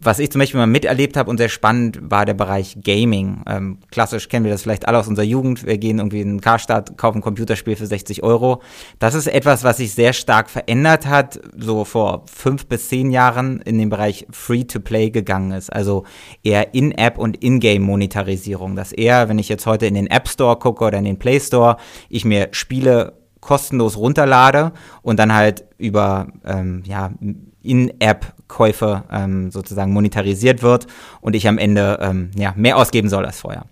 was 0.00 0.20
ich 0.20 0.30
zum 0.30 0.38
Beispiel 0.38 0.58
mal 0.58 0.66
miterlebt 0.66 1.16
habe 1.16 1.28
und 1.28 1.38
sehr 1.38 1.48
spannend 1.48 1.98
war 2.00 2.24
der 2.24 2.34
Bereich 2.34 2.78
Gaming. 2.82 3.42
Ähm, 3.48 3.78
klassisch 3.90 4.28
kennen 4.28 4.44
wir 4.44 4.52
das 4.52 4.62
vielleicht 4.62 4.86
alle 4.86 4.98
aus 4.98 5.08
unserer 5.08 5.26
Jugend. 5.26 5.66
Wir 5.66 5.76
gehen 5.76 5.98
irgendwie 5.98 6.20
in 6.20 6.28
den 6.28 6.40
Karstadt, 6.40 6.96
kaufen 6.96 7.18
ein 7.18 7.22
Computerspiel 7.22 7.74
für 7.74 7.86
60 7.86 8.22
Euro. 8.22 8.62
Das 9.00 9.14
ist 9.14 9.26
etwas, 9.26 9.64
was 9.64 9.78
sich 9.78 9.92
sehr 9.92 10.12
stark 10.12 10.50
verändert 10.50 11.06
hat, 11.06 11.40
so 11.56 11.84
vor 11.84 12.22
fünf 12.32 12.66
bis 12.66 12.88
zehn 12.88 13.10
Jahren 13.10 13.60
in 13.62 13.78
den 13.78 13.90
Bereich 13.90 14.26
Free-to-Play 14.30 15.10
gegangen 15.10 15.50
ist. 15.50 15.72
Also 15.72 16.04
eher 16.44 16.74
In-App 16.74 17.18
und 17.18 17.42
In-Game-Monetarisierung. 17.42 18.76
Dass 18.76 18.92
eher, 18.92 19.28
wenn 19.28 19.38
ich 19.38 19.48
jetzt 19.48 19.66
heute 19.66 19.86
in 19.86 19.94
den 19.94 20.06
App 20.06 20.28
Store 20.28 20.56
gucke 20.58 20.84
oder 20.84 20.98
in 20.98 21.04
den 21.04 21.18
Play 21.18 21.40
Store, 21.40 21.76
ich 22.08 22.24
mir 22.24 22.48
Spiele 22.52 23.17
kostenlos 23.40 23.96
runterlade 23.96 24.72
und 25.02 25.18
dann 25.18 25.34
halt 25.34 25.64
über 25.78 26.28
ähm, 26.44 26.82
ja, 26.84 27.10
In-App-Käufe 27.62 29.04
ähm, 29.10 29.50
sozusagen 29.50 29.92
monetarisiert 29.92 30.62
wird 30.62 30.86
und 31.20 31.34
ich 31.36 31.48
am 31.48 31.58
Ende 31.58 31.98
ähm, 32.00 32.30
ja, 32.36 32.52
mehr 32.56 32.76
ausgeben 32.76 33.08
soll 33.08 33.24
als 33.24 33.40
vorher. 33.40 33.64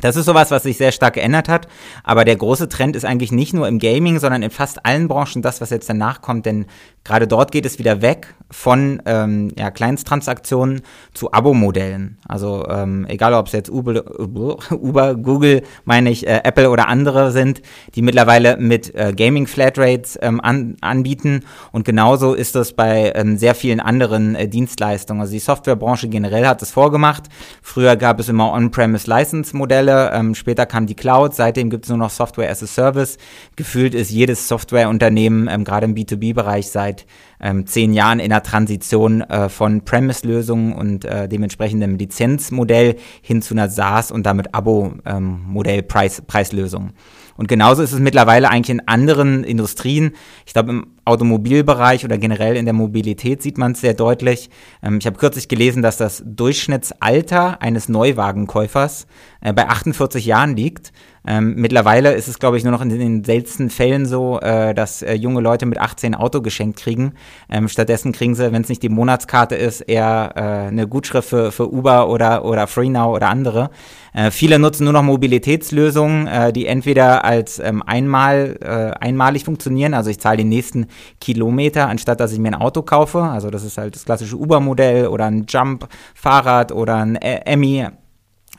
Das 0.00 0.16
ist 0.16 0.24
sowas, 0.24 0.50
was 0.50 0.62
sich 0.62 0.78
sehr 0.78 0.90
stark 0.90 1.14
geändert 1.14 1.50
hat. 1.50 1.68
Aber 2.02 2.24
der 2.24 2.36
große 2.36 2.70
Trend 2.70 2.96
ist 2.96 3.04
eigentlich 3.04 3.30
nicht 3.30 3.52
nur 3.52 3.68
im 3.68 3.78
Gaming, 3.78 4.18
sondern 4.20 4.42
in 4.42 4.50
fast 4.50 4.86
allen 4.86 5.06
Branchen 5.06 5.42
das, 5.42 5.60
was 5.60 5.68
jetzt 5.68 5.88
danach 5.88 6.22
kommt. 6.22 6.46
Denn 6.46 6.64
gerade 7.04 7.26
dort 7.26 7.52
geht 7.52 7.66
es 7.66 7.78
wieder 7.78 8.00
weg 8.00 8.34
von 8.50 9.02
ähm, 9.04 9.52
ja, 9.58 9.70
Kleinsttransaktionen 9.70 10.80
zu 11.12 11.32
Abo-Modellen. 11.32 12.18
Also 12.26 12.66
ähm, 12.68 13.04
egal, 13.08 13.34
ob 13.34 13.48
es 13.48 13.52
jetzt 13.52 13.70
Uber, 13.70 14.02
Uber 14.72 15.14
Google, 15.14 15.62
meine 15.84 16.10
ich, 16.10 16.26
äh, 16.26 16.40
Apple 16.42 16.70
oder 16.70 16.88
andere 16.88 17.30
sind, 17.30 17.60
die 17.94 18.00
mittlerweile 18.00 18.56
mit 18.56 18.94
äh, 18.94 19.12
Gaming-Flatrates 19.14 20.18
ähm, 20.22 20.40
an, 20.40 20.76
anbieten. 20.80 21.44
Und 21.70 21.84
genauso 21.84 22.32
ist 22.32 22.56
es 22.56 22.72
bei 22.72 23.12
ähm, 23.14 23.36
sehr 23.36 23.54
vielen 23.54 23.80
anderen 23.80 24.36
äh, 24.36 24.48
Dienstleistungen. 24.48 25.20
Also 25.20 25.34
die 25.34 25.38
Softwarebranche 25.38 26.08
generell 26.08 26.46
hat 26.46 26.62
es 26.62 26.70
vorgemacht. 26.70 27.24
Früher 27.60 27.96
gab 27.96 28.20
es 28.20 28.30
immer 28.30 28.52
On-Premise-License-Modelle 28.52 29.81
Modelle. 29.82 30.12
Ähm, 30.12 30.34
später 30.34 30.66
kam 30.66 30.86
die 30.86 30.94
Cloud, 30.94 31.34
seitdem 31.34 31.70
gibt 31.70 31.84
es 31.84 31.88
nur 31.88 31.96
noch 31.98 32.10
Software 32.10 32.50
as 32.50 32.62
a 32.62 32.66
Service. 32.66 33.16
Gefühlt 33.56 33.94
ist 33.94 34.10
jedes 34.10 34.46
Softwareunternehmen, 34.48 35.48
ähm, 35.50 35.64
gerade 35.64 35.86
im 35.86 35.94
B2B-Bereich, 35.94 36.68
seit 36.68 37.06
ähm, 37.40 37.66
zehn 37.66 37.92
Jahren 37.92 38.20
in 38.20 38.30
der 38.30 38.44
Transition 38.44 39.22
äh, 39.22 39.48
von 39.48 39.84
Premise-Lösungen 39.84 40.74
und 40.74 41.04
äh, 41.04 41.28
dementsprechendem 41.28 41.96
Lizenzmodell 41.96 42.94
hin 43.20 43.42
zu 43.42 43.54
einer 43.54 43.68
SaaS- 43.68 44.12
und 44.12 44.24
damit 44.24 44.54
Abo-Modell-Preislösung. 44.54 46.82
Ähm, 46.82 46.92
und 47.36 47.48
genauso 47.48 47.82
ist 47.82 47.92
es 47.92 47.98
mittlerweile 47.98 48.48
eigentlich 48.50 48.70
in 48.70 48.86
anderen 48.86 49.42
Industrien. 49.42 50.12
Ich 50.46 50.52
glaube, 50.52 50.70
im 50.70 50.86
Automobilbereich 51.04 52.04
oder 52.04 52.16
generell 52.18 52.56
in 52.56 52.64
der 52.64 52.74
Mobilität 52.74 53.42
sieht 53.42 53.58
man 53.58 53.72
es 53.72 53.80
sehr 53.80 53.94
deutlich. 53.94 54.50
Ähm, 54.82 54.98
ich 54.98 55.06
habe 55.06 55.18
kürzlich 55.18 55.48
gelesen, 55.48 55.82
dass 55.82 55.96
das 55.96 56.22
Durchschnittsalter 56.24 57.60
eines 57.60 57.88
Neuwagenkäufers 57.88 59.06
äh, 59.40 59.52
bei 59.52 59.68
48 59.68 60.24
Jahren 60.24 60.56
liegt. 60.56 60.92
Ähm, 61.24 61.54
mittlerweile 61.56 62.14
ist 62.14 62.26
es, 62.26 62.38
glaube 62.40 62.56
ich, 62.56 62.64
nur 62.64 62.72
noch 62.72 62.80
in 62.80 62.88
den 62.88 63.22
seltensten 63.22 63.70
Fällen 63.70 64.06
so, 64.06 64.40
äh, 64.40 64.74
dass 64.74 65.02
äh, 65.02 65.14
junge 65.14 65.40
Leute 65.40 65.66
mit 65.66 65.78
18 65.78 66.16
Auto 66.16 66.40
geschenkt 66.40 66.78
kriegen. 66.80 67.14
Ähm, 67.48 67.68
stattdessen 67.68 68.12
kriegen 68.12 68.34
sie, 68.34 68.52
wenn 68.52 68.62
es 68.62 68.68
nicht 68.68 68.82
die 68.82 68.88
Monatskarte 68.88 69.54
ist, 69.54 69.82
eher 69.82 70.32
äh, 70.34 70.68
eine 70.68 70.88
Gutschrift 70.88 71.28
für, 71.28 71.52
für 71.52 71.72
Uber 71.72 72.08
oder, 72.08 72.44
oder 72.44 72.66
FreeNow 72.66 73.14
oder 73.14 73.28
andere. 73.28 73.70
Äh, 74.14 74.32
viele 74.32 74.58
nutzen 74.58 74.84
nur 74.84 74.92
noch 74.92 75.04
Mobilitätslösungen, 75.04 76.26
äh, 76.26 76.52
die 76.52 76.66
entweder 76.66 77.24
als 77.24 77.58
ähm, 77.60 77.82
einmal, 77.82 78.58
einmalig 79.00 79.44
funktionieren, 79.44 79.94
also 79.94 80.10
ich 80.10 80.18
zahle 80.18 80.38
den 80.38 80.48
nächsten 80.48 80.86
Kilometer, 81.20 81.88
anstatt 81.88 82.20
dass 82.20 82.32
ich 82.32 82.38
mir 82.38 82.48
ein 82.48 82.60
Auto 82.60 82.82
kaufe. 82.82 83.22
Also 83.22 83.50
das 83.50 83.64
ist 83.64 83.78
halt 83.78 83.94
das 83.94 84.04
klassische 84.04 84.36
Uber-Modell 84.36 85.06
oder 85.08 85.26
ein 85.26 85.46
Jump-Fahrrad 85.48 86.72
oder 86.72 86.96
ein 86.96 87.16
Emmy 87.16 87.86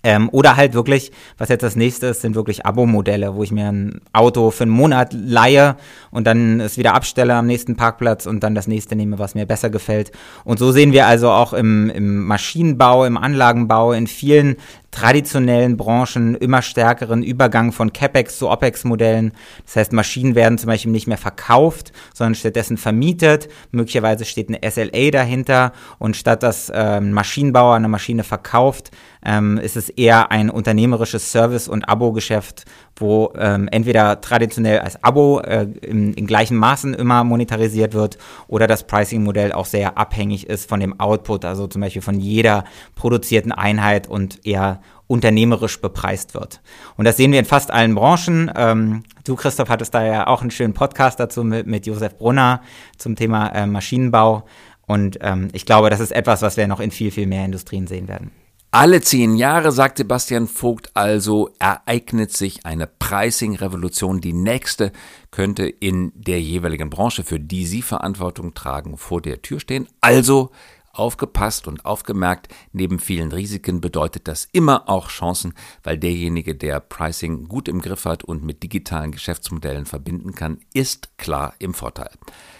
ähm, 0.05 0.29
oder 0.31 0.57
halt 0.57 0.73
wirklich, 0.73 1.11
was 1.37 1.47
jetzt 1.47 1.63
das 1.63 1.77
nächste 1.77 2.07
ist, 2.07 2.21
sind 2.21 2.35
wirklich 2.35 2.65
Abo-Modelle, 2.65 3.35
wo 3.35 3.43
ich 3.43 3.51
mir 3.51 3.71
ein 3.71 4.01
Auto 4.11 4.51
für 4.51 4.63
einen 4.63 4.71
Monat 4.71 5.13
leihe 5.13 5.77
und 6.11 6.27
dann 6.27 6.59
es 6.59 6.77
wieder 6.77 6.93
abstelle 6.93 7.33
am 7.35 7.47
nächsten 7.47 7.77
Parkplatz 7.77 8.25
und 8.25 8.43
dann 8.43 8.53
das 8.53 8.67
nächste 8.67 8.97
nehme, 8.97 9.17
was 9.17 9.33
mir 9.33 9.45
besser 9.45 9.69
gefällt. 9.69 10.11
Und 10.43 10.59
so 10.59 10.73
sehen 10.73 10.91
wir 10.91 11.07
also 11.07 11.29
auch 11.29 11.53
im, 11.53 11.89
im 11.89 12.25
Maschinenbau, 12.25 13.05
im 13.05 13.15
Anlagenbau, 13.15 13.93
in 13.93 14.07
vielen 14.07 14.57
traditionellen 14.93 15.75
Branchen 15.75 16.35
immer 16.35 16.61
stärkeren 16.61 17.23
Übergang 17.23 17.71
von 17.71 17.91
CapEx 17.91 18.37
zu 18.37 18.49
OpEx-Modellen. 18.49 19.33
Das 19.65 19.75
heißt, 19.75 19.93
Maschinen 19.93 20.35
werden 20.35 20.57
zum 20.57 20.67
Beispiel 20.67 20.91
nicht 20.91 21.07
mehr 21.07 21.17
verkauft, 21.17 21.91
sondern 22.13 22.35
stattdessen 22.35 22.77
vermietet. 22.77 23.49
Möglicherweise 23.71 24.23
steht 24.23 24.49
eine 24.49 24.59
SLA 24.69 25.11
dahinter 25.11 25.73
und 25.97 26.15
statt 26.15 26.43
dass 26.43 26.69
äh, 26.69 26.73
ein 26.73 27.11
Maschinenbauer 27.11 27.75
eine 27.75 27.87
Maschine 27.87 28.23
verkauft, 28.23 28.91
ähm, 29.25 29.57
ist 29.57 29.77
es 29.77 29.89
eher 29.89 30.31
ein 30.31 30.49
unternehmerisches 30.49 31.31
Service- 31.31 31.67
und 31.67 31.87
Abo-Geschäft, 31.87 32.65
wo 32.97 33.33
ähm, 33.37 33.67
entweder 33.71 34.21
traditionell 34.21 34.79
als 34.79 35.03
Abo 35.03 35.39
äh, 35.39 35.63
in, 35.81 36.13
in 36.13 36.27
gleichen 36.27 36.57
Maßen 36.57 36.93
immer 36.93 37.23
monetarisiert 37.23 37.93
wird 37.93 38.17
oder 38.47 38.67
das 38.67 38.85
Pricing-Modell 38.85 39.53
auch 39.53 39.65
sehr 39.65 39.97
abhängig 39.97 40.47
ist 40.47 40.69
von 40.69 40.79
dem 40.79 40.99
Output, 40.99 41.45
also 41.45 41.67
zum 41.67 41.81
Beispiel 41.81 42.01
von 42.01 42.19
jeder 42.19 42.65
produzierten 42.95 43.51
Einheit 43.51 44.07
und 44.07 44.45
eher 44.45 44.81
unternehmerisch 45.13 45.79
bepreist 45.79 46.33
wird. 46.33 46.59
Und 46.97 47.05
das 47.05 47.17
sehen 47.17 47.31
wir 47.31 47.37
in 47.37 47.45
fast 47.45 47.69
allen 47.69 47.93
Branchen. 47.93 48.51
Ähm, 48.55 49.03
du, 49.23 49.35
Christoph, 49.35 49.69
hattest 49.69 49.93
da 49.93 50.03
ja 50.03 50.25
auch 50.25 50.41
einen 50.41 50.49
schönen 50.49 50.73
Podcast 50.73 51.19
dazu 51.19 51.43
mit, 51.43 51.67
mit 51.67 51.85
Josef 51.85 52.17
Brunner 52.17 52.61
zum 52.97 53.15
Thema 53.15 53.49
äh, 53.49 53.67
Maschinenbau. 53.67 54.45
Und 54.87 55.19
ähm, 55.21 55.49
ich 55.53 55.67
glaube, 55.67 55.91
das 55.91 55.99
ist 55.99 56.11
etwas, 56.11 56.41
was 56.41 56.57
wir 56.57 56.67
noch 56.67 56.79
in 56.79 56.89
viel, 56.89 57.11
viel 57.11 57.27
mehr 57.27 57.45
Industrien 57.45 57.85
sehen 57.85 58.07
werden. 58.07 58.31
Alle 58.71 59.01
zehn 59.01 59.35
Jahre, 59.35 59.71
sagt 59.71 59.99
Sebastian 59.99 60.47
Vogt 60.47 60.89
also, 60.95 61.51
ereignet 61.59 62.31
sich 62.31 62.65
eine 62.65 62.87
Pricing-Revolution. 62.87 64.19
Die 64.19 64.33
nächste 64.33 64.91
könnte 65.29 65.67
in 65.67 66.11
der 66.15 66.41
jeweiligen 66.41 66.89
Branche, 66.89 67.23
für 67.23 67.39
die 67.39 67.67
Sie 67.67 67.83
Verantwortung 67.83 68.55
tragen, 68.55 68.97
vor 68.97 69.21
der 69.21 69.43
Tür 69.43 69.59
stehen. 69.59 69.87
Also 70.01 70.49
Aufgepasst 70.95 71.67
und 71.67 71.85
aufgemerkt, 71.85 72.49
neben 72.71 72.99
vielen 72.99 73.31
Risiken 73.31 73.81
bedeutet 73.81 74.27
das 74.27 74.47
immer 74.51 74.87
auch 74.87 75.09
Chancen, 75.09 75.55
weil 75.81 75.97
derjenige, 75.97 76.53
der 76.53 76.79
Pricing 76.79 77.47
gut 77.47 77.67
im 77.67 77.81
Griff 77.81 78.05
hat 78.05 78.23
und 78.23 78.43
mit 78.43 78.61
digitalen 78.61 79.11
Geschäftsmodellen 79.11 79.87
verbinden 79.87 80.35
kann, 80.35 80.59
ist 80.71 81.17
klar 81.17 81.55
im 81.57 81.73
Vorteil. 81.73 82.11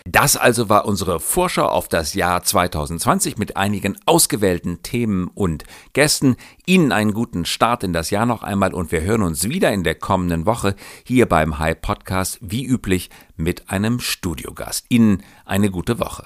Das 0.06 0.36
also 0.36 0.68
war 0.68 0.86
unsere 0.86 1.20
Vorschau 1.20 1.68
auf 1.68 1.88
das 1.88 2.16
Jahr 2.16 2.42
2020 2.42 3.38
mit 3.38 3.56
einigen 3.56 4.00
ausgewählten 4.08 4.82
Themen 4.82 5.28
und 5.28 5.64
Gästen. 5.94 6.36
Ihnen 6.66 6.92
einen 6.92 7.14
guten 7.14 7.46
Start 7.46 7.84
in 7.84 7.94
das 7.94 8.10
Jahr 8.10 8.26
noch 8.26 8.42
einmal 8.42 8.74
und 8.74 8.92
wir 8.92 9.02
hören 9.02 9.22
uns 9.22 9.44
wieder 9.44 9.72
in 9.72 9.84
der 9.84 9.96
kommenden 9.96 10.48
Woche 10.48 10.76
hier 11.04 11.28
beim 11.30 11.60
High 11.60 11.80
Podcast, 11.80 12.40
wie 12.42 12.66
üblich 12.66 13.12
mit 13.38 13.70
einem 13.70 14.00
Studiogast. 14.00 14.88
Ihnen 14.90 15.22
eine 15.46 15.70
gute 15.70 16.00
Woche. 16.00 16.26